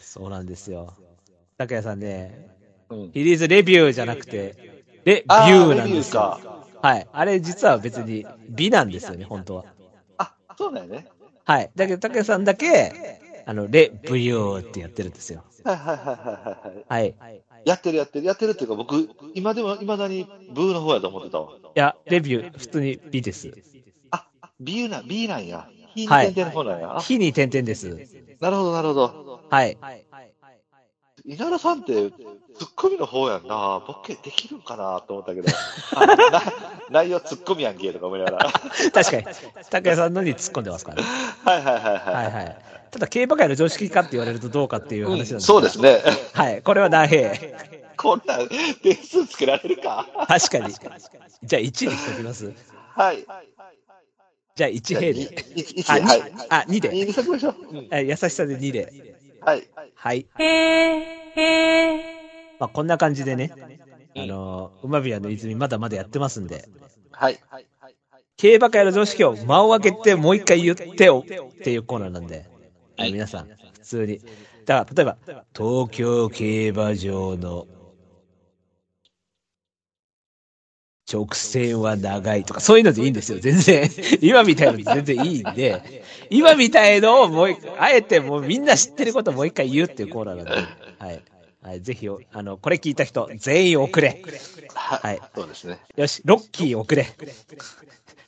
[0.00, 0.92] そうなんですよ。
[1.56, 2.50] 拓也さんね、
[2.90, 3.12] うんフ。
[3.14, 4.56] ィリーズレビューじゃなくて、
[5.04, 6.20] レビあューなんですよ。
[6.20, 6.40] か。
[6.82, 7.06] はい。
[7.12, 9.64] あれ実は別に美なんですよね、本当は。
[10.18, 11.06] あ、そうだよね。
[11.44, 11.70] はい。
[11.76, 12.92] だけど、竹さんだけ、
[13.46, 15.44] あの、レ、ブユーってやってるんですよ。
[15.64, 17.14] はいはいはいはいはい。
[17.18, 17.42] はい。
[17.66, 18.26] いやってるやってる。
[18.26, 21.52] やってるっていうか僕、今でも、未だにブーの方やと思ってたわ。
[21.74, 23.50] や、レビュー、普通に美です。
[24.10, 24.26] あ、
[24.60, 25.68] B な、B なんや。
[25.94, 26.96] 非にはい点々の方なんや。
[26.96, 27.88] あ火に点々です。
[28.40, 29.40] なるほどなるほど。
[29.50, 29.76] はい。
[31.24, 33.82] 稲田さんって、ツッコミの方やんな。
[33.86, 35.48] ボケできるんかなと思ったけど。
[36.90, 38.52] 内容ツッコミやんけとか思いながら。
[38.92, 39.24] 確かに。
[39.70, 41.08] 竹谷さんのに突っ込んでますからね。
[41.44, 42.14] はいはいはいはい。
[42.14, 42.77] はいはい。
[42.90, 46.02] ただ、競馬界の常識かって言われるとどうかっていう話なんです、うんそうですね。
[46.32, 46.62] はい。
[46.62, 47.32] これは何平。
[47.96, 48.48] こんなん、
[48.82, 50.06] 点数つけられるか。
[50.28, 50.72] 確かに。
[51.42, 52.52] じゃあ1にしときます。
[52.94, 53.24] はい。
[54.54, 55.12] じゃあ1平で。
[55.12, 56.20] 1、あ、はい。
[56.20, 56.90] 2、あ、2で。
[56.90, 57.54] 2にしましょう。
[58.04, 59.14] 優しさで2で。
[59.40, 59.68] はい。
[59.94, 60.26] はい。
[62.58, 63.52] まあ、こんな感じでね、
[64.16, 66.68] あのー、馬ビアの泉まだまだやってますんで、
[67.12, 67.38] はい。
[68.36, 72.46] 競馬界の常識を間を空けてもう一回言ってよっていうコーナーなんで、
[72.98, 74.20] はい、皆さん、普通に。
[74.66, 75.18] だから、例えば、
[75.56, 77.68] 東京競馬場の
[81.10, 83.88] 直線は長いとか、そういうのでいいんですよ、全然。
[84.20, 85.82] 今みたいなの全然いいんで、
[86.28, 90.52] 今みたいのをもうあえてもうみんな知ってることをもう一回言うっていうコーナーなんで、
[90.98, 91.24] はい。
[91.62, 94.20] はい、ぜひ、あの、これ聞いた人、全員送れ。
[94.74, 95.20] ははい。
[95.34, 95.78] そうですね。
[95.96, 97.06] よし、ロッキー送れ。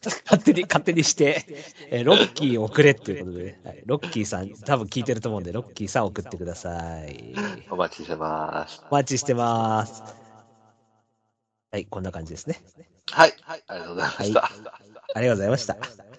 [0.25, 1.45] 勝手に、勝手にして、
[1.91, 7.35] えーロッキー送れっていうことで、ねはい、ロッキーさん、多分聞いてると思うんで、ロッキーさん送ってください。
[7.71, 8.83] お待ちしてます。
[8.91, 10.03] お待ちしてます。
[11.71, 12.63] はい、こんな感じですね。
[13.11, 13.35] はい。
[13.47, 14.45] ありがとうございました。
[15.15, 16.10] ありがとうございました。